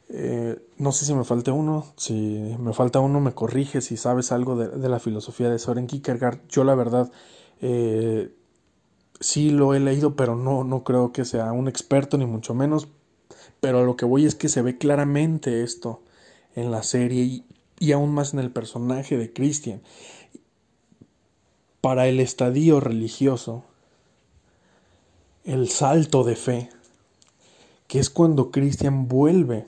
Eh, 0.09 0.57
no 0.79 0.91
sé 0.91 1.05
si 1.05 1.13
me 1.13 1.23
falta 1.23 1.53
uno, 1.53 1.85
si 1.97 2.55
me 2.57 2.73
falta 2.73 2.99
uno 2.99 3.19
me 3.19 3.33
corrige, 3.33 3.81
si 3.81 3.95
sabes 3.95 4.31
algo 4.31 4.55
de, 4.55 4.89
la 4.89 4.99
filosofía 4.99 5.51
de 5.51 5.59
Soren 5.59 5.85
Kierkegaard. 5.85 6.39
Yo 6.49 6.63
la 6.63 6.73
verdad 6.73 7.11
eh, 7.61 8.33
sí 9.19 9.51
lo 9.51 9.75
he 9.75 9.79
leído, 9.79 10.15
pero 10.15 10.35
no, 10.35 10.63
no 10.63 10.83
creo 10.83 11.11
que 11.11 11.25
sea 11.25 11.51
un 11.51 11.67
experto 11.67 12.17
ni 12.17 12.25
mucho 12.25 12.55
menos. 12.55 12.87
Pero 13.59 13.81
a 13.81 13.83
lo 13.83 13.95
que 13.95 14.05
voy 14.05 14.25
es 14.25 14.33
que 14.33 14.49
se 14.49 14.63
ve 14.63 14.79
claramente 14.79 15.61
esto 15.61 16.01
en 16.55 16.71
la 16.71 16.83
serie 16.83 17.23
y, 17.23 17.45
y 17.79 17.91
aún 17.91 18.13
más 18.13 18.33
en 18.33 18.39
el 18.39 18.51
personaje 18.51 19.17
de 19.17 19.31
Christian. 19.31 19.81
Para 21.81 22.07
el 22.07 22.19
estadio 22.19 22.79
religioso, 22.79 23.63
el 25.45 25.69
salto 25.69 26.23
de 26.23 26.35
fe, 26.35 26.69
que 27.87 27.99
es 27.99 28.09
cuando 28.09 28.51
Cristian 28.51 29.07
vuelve, 29.07 29.65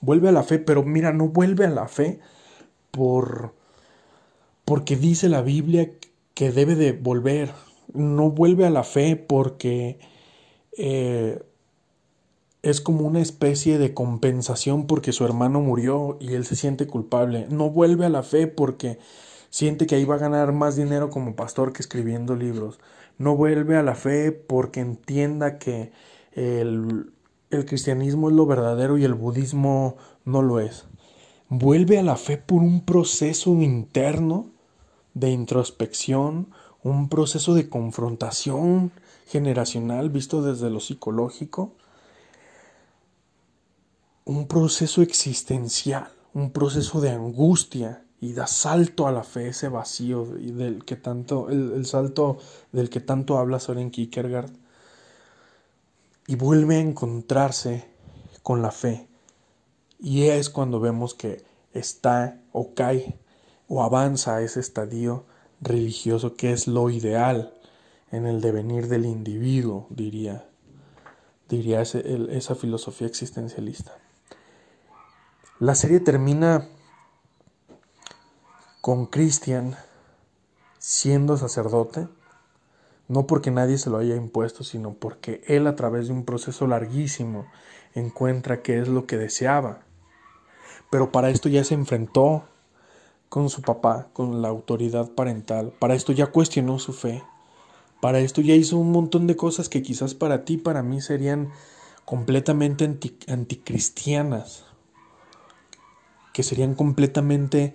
vuelve 0.00 0.28
a 0.28 0.32
la 0.32 0.42
fe, 0.42 0.58
pero 0.58 0.84
mira, 0.84 1.12
no 1.12 1.28
vuelve 1.28 1.66
a 1.66 1.70
la 1.70 1.88
fe 1.88 2.20
por 2.90 3.54
porque 4.64 4.96
dice 4.96 5.28
la 5.28 5.42
Biblia 5.42 5.90
que 6.34 6.52
debe 6.52 6.76
de 6.76 6.92
volver, 6.92 7.50
no 7.92 8.30
vuelve 8.30 8.64
a 8.64 8.70
la 8.70 8.84
fe 8.84 9.16
porque 9.16 9.98
eh, 10.78 11.42
es 12.62 12.80
como 12.80 13.06
una 13.06 13.20
especie 13.20 13.78
de 13.78 13.94
compensación 13.94 14.86
porque 14.86 15.12
su 15.12 15.24
hermano 15.24 15.60
murió 15.60 16.16
y 16.20 16.34
él 16.34 16.44
se 16.44 16.56
siente 16.56 16.86
culpable, 16.86 17.46
no 17.50 17.70
vuelve 17.70 18.06
a 18.06 18.10
la 18.10 18.22
fe 18.22 18.46
porque 18.46 18.98
siente 19.50 19.86
que 19.86 19.96
ahí 19.96 20.04
va 20.04 20.14
a 20.14 20.18
ganar 20.18 20.52
más 20.52 20.76
dinero 20.76 21.10
como 21.10 21.36
pastor 21.36 21.72
que 21.72 21.82
escribiendo 21.82 22.36
libros 22.36 22.78
no 23.18 23.36
vuelve 23.36 23.76
a 23.76 23.82
la 23.82 23.94
fe 23.94 24.32
porque 24.32 24.80
entienda 24.80 25.58
que 25.58 25.92
el, 26.32 27.12
cristianismo 27.50 28.30
es 28.30 28.34
lo 28.34 28.46
verdadero 28.46 28.96
y 28.98 29.04
el 29.04 29.14
budismo 29.14 29.96
no 30.24 30.42
lo 30.42 30.58
es. 30.58 30.86
Vuelve 31.48 31.98
a 31.98 32.02
la 32.02 32.16
fe 32.16 32.38
por 32.38 32.62
un 32.62 32.84
proceso 32.84 33.50
interno 33.60 34.46
de 35.14 35.30
introspección, 35.30 36.48
un 36.82 37.08
proceso 37.08 37.54
de 37.54 37.68
confrontación 37.68 38.90
generacional 39.26 40.08
visto 40.08 40.42
desde 40.42 40.70
lo 40.70 40.80
psicológico, 40.80 41.74
un 44.24 44.46
proceso 44.46 45.02
existencial, 45.02 46.08
un 46.34 46.52
proceso 46.52 47.00
de 47.00 47.10
angustia 47.10 48.04
y 48.20 48.34
da 48.34 48.46
salto 48.46 49.08
a 49.08 49.12
la 49.12 49.24
fe, 49.24 49.48
ese 49.48 49.68
vacío 49.68 50.24
del 50.24 50.84
que 50.84 50.96
tanto, 50.96 51.48
el, 51.50 51.84
salto 51.86 52.38
del 52.70 52.88
que 52.88 53.00
tanto 53.00 53.38
habla 53.38 53.58
Soren 53.58 53.90
Kierkegaard, 53.90 54.52
y 56.28 56.36
vuelve 56.36 56.76
a 56.76 56.80
encontrarse 56.80 57.84
con 58.44 58.62
la 58.62 58.70
fe. 58.70 59.08
Y 59.98 60.24
es 60.24 60.50
cuando 60.50 60.78
vemos 60.78 61.14
que 61.14 61.44
está 61.72 62.40
o 62.52 62.74
cae 62.74 63.18
o 63.66 63.82
avanza 63.82 64.36
a 64.36 64.42
ese 64.42 64.60
estadio 64.60 65.24
religioso 65.60 66.36
que 66.36 66.52
es 66.52 66.68
lo 66.68 66.90
ideal 66.90 67.54
en 68.12 68.26
el 68.26 68.40
devenir 68.40 68.88
del 68.88 69.04
individuo, 69.06 69.86
diría, 69.90 70.46
diría 71.48 71.80
esa 71.82 72.54
filosofía 72.54 73.08
existencialista. 73.08 74.01
La 75.62 75.76
serie 75.76 76.00
termina 76.00 76.66
con 78.80 79.06
Cristian 79.06 79.76
siendo 80.80 81.36
sacerdote, 81.36 82.08
no 83.06 83.28
porque 83.28 83.52
nadie 83.52 83.78
se 83.78 83.88
lo 83.88 83.98
haya 83.98 84.16
impuesto, 84.16 84.64
sino 84.64 84.94
porque 84.94 85.40
él 85.46 85.68
a 85.68 85.76
través 85.76 86.08
de 86.08 86.14
un 86.14 86.24
proceso 86.24 86.66
larguísimo 86.66 87.46
encuentra 87.94 88.60
qué 88.60 88.80
es 88.80 88.88
lo 88.88 89.06
que 89.06 89.16
deseaba. 89.16 89.82
Pero 90.90 91.12
para 91.12 91.30
esto 91.30 91.48
ya 91.48 91.62
se 91.62 91.74
enfrentó 91.74 92.42
con 93.28 93.48
su 93.48 93.62
papá, 93.62 94.08
con 94.14 94.42
la 94.42 94.48
autoridad 94.48 95.12
parental, 95.12 95.72
para 95.78 95.94
esto 95.94 96.12
ya 96.12 96.26
cuestionó 96.26 96.80
su 96.80 96.92
fe, 96.92 97.22
para 98.00 98.18
esto 98.18 98.40
ya 98.40 98.56
hizo 98.56 98.78
un 98.78 98.90
montón 98.90 99.28
de 99.28 99.36
cosas 99.36 99.68
que 99.68 99.80
quizás 99.80 100.14
para 100.14 100.44
ti, 100.44 100.56
para 100.56 100.82
mí 100.82 101.00
serían 101.00 101.52
completamente 102.04 102.84
anticristianas, 103.28 104.64
que 106.32 106.42
serían 106.42 106.74
completamente 106.74 107.74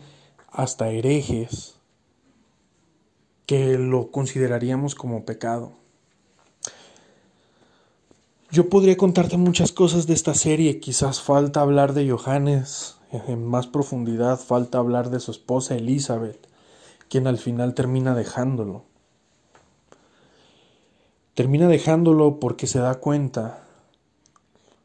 hasta 0.51 0.89
herejes 0.89 1.75
que 3.45 3.77
lo 3.77 4.11
consideraríamos 4.11 4.95
como 4.95 5.25
pecado. 5.25 5.71
Yo 8.51 8.69
podría 8.69 8.97
contarte 8.97 9.37
muchas 9.37 9.71
cosas 9.71 10.07
de 10.07 10.13
esta 10.13 10.33
serie, 10.33 10.79
quizás 10.79 11.21
falta 11.21 11.61
hablar 11.61 11.93
de 11.93 12.09
Johannes 12.09 12.97
en 13.11 13.45
más 13.45 13.67
profundidad, 13.67 14.39
falta 14.39 14.77
hablar 14.77 15.09
de 15.09 15.19
su 15.19 15.31
esposa 15.31 15.75
Elizabeth, 15.75 16.47
quien 17.09 17.27
al 17.27 17.37
final 17.37 17.73
termina 17.73 18.15
dejándolo. 18.15 18.85
Termina 21.33 21.67
dejándolo 21.67 22.39
porque 22.39 22.67
se 22.67 22.79
da 22.79 22.95
cuenta 22.95 23.63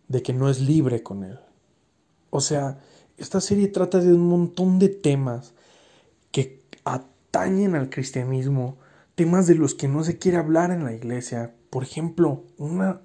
de 0.08 0.22
que 0.22 0.32
no 0.32 0.50
es 0.50 0.60
libre 0.60 1.02
con 1.02 1.24
él. 1.24 1.38
O 2.30 2.40
sea, 2.40 2.78
esta 3.18 3.40
serie 3.40 3.68
trata 3.68 3.98
de 3.98 4.12
un 4.12 4.28
montón 4.28 4.78
de 4.78 4.88
temas 4.88 5.54
que 6.30 6.62
atañen 6.84 7.74
al 7.74 7.90
cristianismo, 7.90 8.78
temas 9.14 9.46
de 9.46 9.54
los 9.54 9.74
que 9.74 9.88
no 9.88 10.04
se 10.04 10.18
quiere 10.18 10.38
hablar 10.38 10.70
en 10.70 10.84
la 10.84 10.92
iglesia. 10.92 11.54
Por 11.70 11.82
ejemplo, 11.82 12.44
una, 12.58 13.00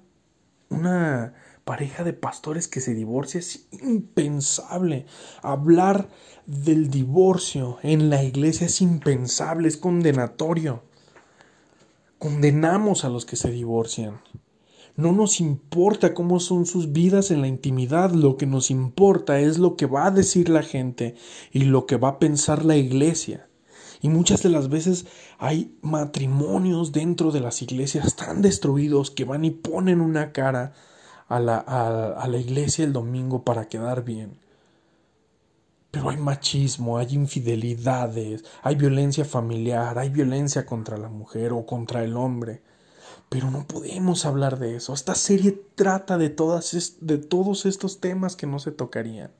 una 0.68 1.34
pareja 1.64 2.02
de 2.02 2.14
pastores 2.14 2.66
que 2.66 2.80
se 2.80 2.94
divorcia 2.94 3.40
es 3.40 3.66
impensable. 3.70 5.06
Hablar 5.42 6.08
del 6.46 6.88
divorcio 6.88 7.78
en 7.82 8.08
la 8.08 8.24
iglesia 8.24 8.66
es 8.66 8.80
impensable, 8.80 9.68
es 9.68 9.76
condenatorio. 9.76 10.82
Condenamos 12.18 13.04
a 13.04 13.10
los 13.10 13.26
que 13.26 13.36
se 13.36 13.50
divorcian. 13.50 14.20
No 14.98 15.12
nos 15.12 15.38
importa 15.38 16.12
cómo 16.12 16.40
son 16.40 16.66
sus 16.66 16.90
vidas 16.90 17.30
en 17.30 17.40
la 17.40 17.46
intimidad, 17.46 18.10
lo 18.10 18.36
que 18.36 18.46
nos 18.46 18.68
importa 18.68 19.38
es 19.38 19.56
lo 19.56 19.76
que 19.76 19.86
va 19.86 20.06
a 20.06 20.10
decir 20.10 20.48
la 20.48 20.64
gente 20.64 21.14
y 21.52 21.66
lo 21.66 21.86
que 21.86 21.96
va 21.96 22.08
a 22.08 22.18
pensar 22.18 22.64
la 22.64 22.74
iglesia. 22.74 23.48
Y 24.00 24.08
muchas 24.08 24.42
de 24.42 24.48
las 24.48 24.68
veces 24.68 25.06
hay 25.38 25.72
matrimonios 25.82 26.90
dentro 26.90 27.30
de 27.30 27.38
las 27.38 27.62
iglesias 27.62 28.16
tan 28.16 28.42
destruidos 28.42 29.12
que 29.12 29.24
van 29.24 29.44
y 29.44 29.52
ponen 29.52 30.00
una 30.00 30.32
cara 30.32 30.72
a 31.28 31.38
la, 31.38 31.58
a, 31.58 32.26
la 32.26 32.38
iglesia 32.38 32.84
el 32.84 32.92
domingo 32.92 33.44
para 33.44 33.68
quedar 33.68 34.02
bien. 34.02 34.40
Pero 35.92 36.10
hay 36.10 36.16
machismo, 36.16 36.98
hay 36.98 37.14
infidelidades, 37.14 38.44
hay 38.64 38.74
violencia 38.74 39.24
familiar, 39.24 39.96
hay 39.96 40.08
violencia 40.08 40.66
contra 40.66 40.98
la 40.98 41.08
mujer 41.08 41.52
o 41.52 41.64
contra 41.64 42.02
el 42.02 42.16
hombre. 42.16 42.62
Pero 43.28 43.50
no 43.50 43.66
podemos 43.66 44.24
hablar 44.24 44.58
de 44.58 44.76
eso. 44.76 44.94
Esta 44.94 45.14
serie 45.14 45.60
trata 45.74 46.18
de, 46.18 46.30
todas 46.30 46.96
de 47.00 47.18
todos 47.18 47.66
estos 47.66 48.00
temas 48.00 48.36
que 48.36 48.46
no 48.46 48.58
se 48.58 48.72
tocarían. 48.72 49.30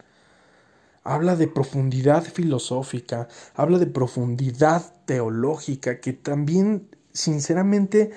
Habla 1.05 1.37
de 1.37 1.49
profundidad 1.49 2.23
filosófica, 2.25 3.29
habla 3.55 3.79
de 3.79 3.87
profundidad 3.87 4.83
teológica, 5.07 6.01
que 6.01 6.13
también, 6.13 6.89
sinceramente, 7.13 8.11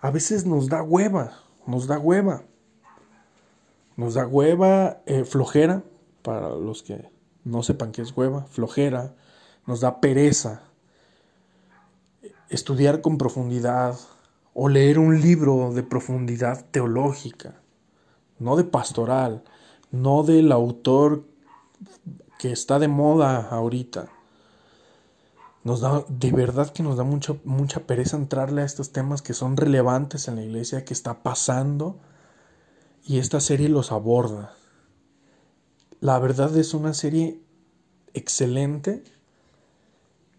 a 0.00 0.10
veces 0.10 0.46
nos 0.46 0.68
da 0.68 0.82
hueva, 0.82 1.42
nos 1.66 1.86
da 1.86 1.98
hueva. 1.98 2.44
Nos 3.96 4.14
da 4.14 4.26
hueva, 4.26 5.02
eh, 5.06 5.24
flojera, 5.24 5.82
para 6.22 6.50
los 6.50 6.82
que 6.82 7.10
no 7.44 7.62
sepan 7.62 7.92
qué 7.92 8.02
es 8.02 8.16
hueva, 8.16 8.44
flojera, 8.44 9.14
nos 9.66 9.80
da 9.80 10.00
pereza 10.00 10.62
estudiar 12.48 13.00
con 13.00 13.18
profundidad 13.18 13.98
o 14.60 14.68
leer 14.68 14.98
un 14.98 15.20
libro 15.20 15.72
de 15.72 15.84
profundidad 15.84 16.66
teológica, 16.72 17.60
no 18.40 18.56
de 18.56 18.64
pastoral, 18.64 19.44
no 19.92 20.24
del 20.24 20.50
autor 20.50 21.22
que 22.40 22.50
está 22.50 22.80
de 22.80 22.88
moda 22.88 23.50
ahorita. 23.50 24.08
Nos 25.62 25.80
da, 25.80 26.04
de 26.08 26.32
verdad 26.32 26.72
que 26.72 26.82
nos 26.82 26.96
da 26.96 27.04
mucha, 27.04 27.36
mucha 27.44 27.86
pereza 27.86 28.16
entrarle 28.16 28.62
a 28.62 28.64
estos 28.64 28.90
temas 28.90 29.22
que 29.22 29.32
son 29.32 29.56
relevantes 29.56 30.26
en 30.26 30.34
la 30.34 30.42
iglesia, 30.42 30.84
que 30.84 30.92
está 30.92 31.22
pasando, 31.22 32.00
y 33.04 33.18
esta 33.20 33.38
serie 33.38 33.68
los 33.68 33.92
aborda. 33.92 34.56
La 36.00 36.18
verdad 36.18 36.56
es 36.56 36.74
una 36.74 36.94
serie 36.94 37.40
excelente, 38.12 39.04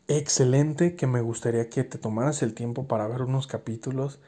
excelente, 0.10 0.96
que 0.96 1.08
me 1.08 1.22
gustaría 1.22 1.70
que 1.70 1.86
te 1.86 1.98
tomaras 1.98 2.44
el 2.44 2.54
tiempo 2.54 2.88
para 2.88 3.08
ver 3.08 3.22
unos 3.22 3.48
capítulos 3.48 4.20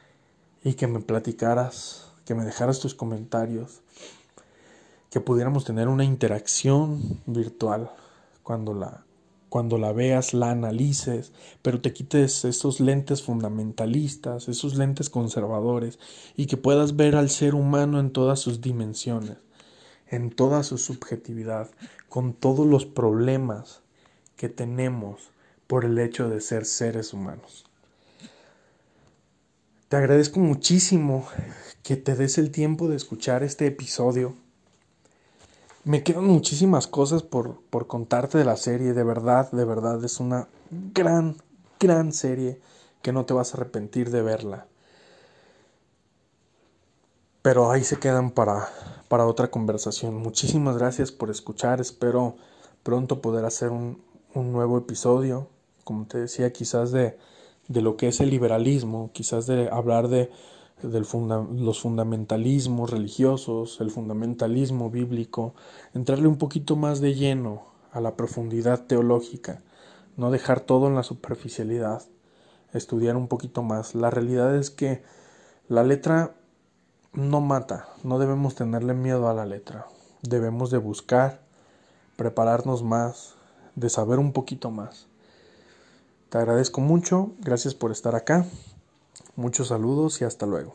y 0.64 0.74
que 0.74 0.86
me 0.86 1.00
platicaras, 1.00 2.12
que 2.24 2.34
me 2.34 2.44
dejaras 2.44 2.80
tus 2.80 2.94
comentarios 2.94 3.82
que 5.12 5.20
pudiéramos 5.20 5.66
tener 5.66 5.88
una 5.88 6.04
interacción 6.04 7.20
virtual 7.26 7.90
cuando 8.42 8.72
la, 8.72 9.04
cuando 9.50 9.76
la 9.76 9.92
veas, 9.92 10.32
la 10.32 10.52
analices, 10.52 11.32
pero 11.60 11.82
te 11.82 11.92
quites 11.92 12.46
esos 12.46 12.80
lentes 12.80 13.22
fundamentalistas, 13.22 14.48
esos 14.48 14.76
lentes 14.76 15.10
conservadores, 15.10 15.98
y 16.34 16.46
que 16.46 16.56
puedas 16.56 16.96
ver 16.96 17.14
al 17.14 17.28
ser 17.28 17.54
humano 17.54 18.00
en 18.00 18.10
todas 18.10 18.40
sus 18.40 18.62
dimensiones, 18.62 19.36
en 20.06 20.30
toda 20.30 20.62
su 20.62 20.78
subjetividad, 20.78 21.70
con 22.08 22.32
todos 22.32 22.66
los 22.66 22.86
problemas 22.86 23.82
que 24.36 24.48
tenemos 24.48 25.31
por 25.72 25.86
el 25.86 25.98
hecho 25.98 26.28
de 26.28 26.42
ser 26.42 26.66
seres 26.66 27.14
humanos. 27.14 27.64
Te 29.88 29.96
agradezco 29.96 30.38
muchísimo 30.38 31.26
que 31.82 31.96
te 31.96 32.14
des 32.14 32.36
el 32.36 32.50
tiempo 32.50 32.88
de 32.88 32.96
escuchar 32.96 33.42
este 33.42 33.68
episodio 33.68 34.34
me 35.84 36.02
quedan 36.02 36.26
muchísimas 36.26 36.86
cosas 36.86 37.22
por, 37.22 37.62
por 37.70 37.86
contarte 37.86 38.36
de 38.36 38.44
la 38.44 38.58
serie, 38.58 38.92
de 38.92 39.02
verdad, 39.02 39.50
de 39.50 39.64
verdad, 39.64 40.04
es 40.04 40.20
una 40.20 40.46
gran, 40.92 41.38
gran 41.80 42.12
serie 42.12 42.60
que 43.00 43.14
no 43.14 43.24
te 43.24 43.32
vas 43.32 43.54
a 43.54 43.56
arrepentir 43.56 44.10
de 44.10 44.20
verla. 44.20 44.66
Pero 47.40 47.70
ahí 47.70 47.82
se 47.82 47.96
quedan 47.96 48.30
para, 48.30 48.68
para 49.08 49.24
otra 49.24 49.50
conversación. 49.50 50.16
Muchísimas 50.16 50.76
gracias 50.76 51.12
por 51.12 51.30
escuchar, 51.30 51.80
espero 51.80 52.36
pronto 52.82 53.22
poder 53.22 53.46
hacer 53.46 53.70
un, 53.70 54.02
un 54.34 54.52
nuevo 54.52 54.76
episodio, 54.76 55.48
como 55.84 56.06
te 56.06 56.18
decía, 56.18 56.52
quizás 56.52 56.92
de, 56.92 57.18
de 57.68 57.82
lo 57.82 57.96
que 57.96 58.08
es 58.08 58.20
el 58.20 58.30
liberalismo, 58.30 59.10
quizás 59.12 59.46
de 59.46 59.68
hablar 59.70 60.08
de 60.08 60.30
los 60.82 61.80
fundamentalismos 61.80 62.90
religiosos, 62.90 63.80
el 63.80 63.90
fundamentalismo 63.90 64.90
bíblico, 64.90 65.54
entrarle 65.94 66.26
un 66.26 66.38
poquito 66.38 66.76
más 66.76 67.00
de 67.00 67.14
lleno 67.14 67.62
a 67.92 68.00
la 68.00 68.16
profundidad 68.16 68.86
teológica, 68.86 69.62
no 70.16 70.30
dejar 70.30 70.60
todo 70.60 70.88
en 70.88 70.94
la 70.94 71.02
superficialidad, 71.02 72.02
estudiar 72.72 73.16
un 73.16 73.28
poquito 73.28 73.62
más. 73.62 73.94
La 73.94 74.10
realidad 74.10 74.56
es 74.56 74.70
que 74.70 75.02
la 75.68 75.84
letra 75.84 76.34
no 77.12 77.40
mata, 77.40 77.88
no 78.02 78.18
debemos 78.18 78.54
tenerle 78.54 78.94
miedo 78.94 79.28
a 79.28 79.34
la 79.34 79.46
letra, 79.46 79.86
debemos 80.22 80.70
de 80.70 80.78
buscar, 80.78 81.40
prepararnos 82.16 82.82
más, 82.82 83.34
de 83.74 83.88
saber 83.88 84.18
un 84.18 84.32
poquito 84.32 84.70
más. 84.70 85.06
Te 86.32 86.38
agradezco 86.38 86.80
mucho, 86.80 87.32
gracias 87.40 87.74
por 87.74 87.92
estar 87.92 88.14
acá. 88.14 88.46
Muchos 89.36 89.68
saludos 89.68 90.22
y 90.22 90.24
hasta 90.24 90.46
luego. 90.46 90.72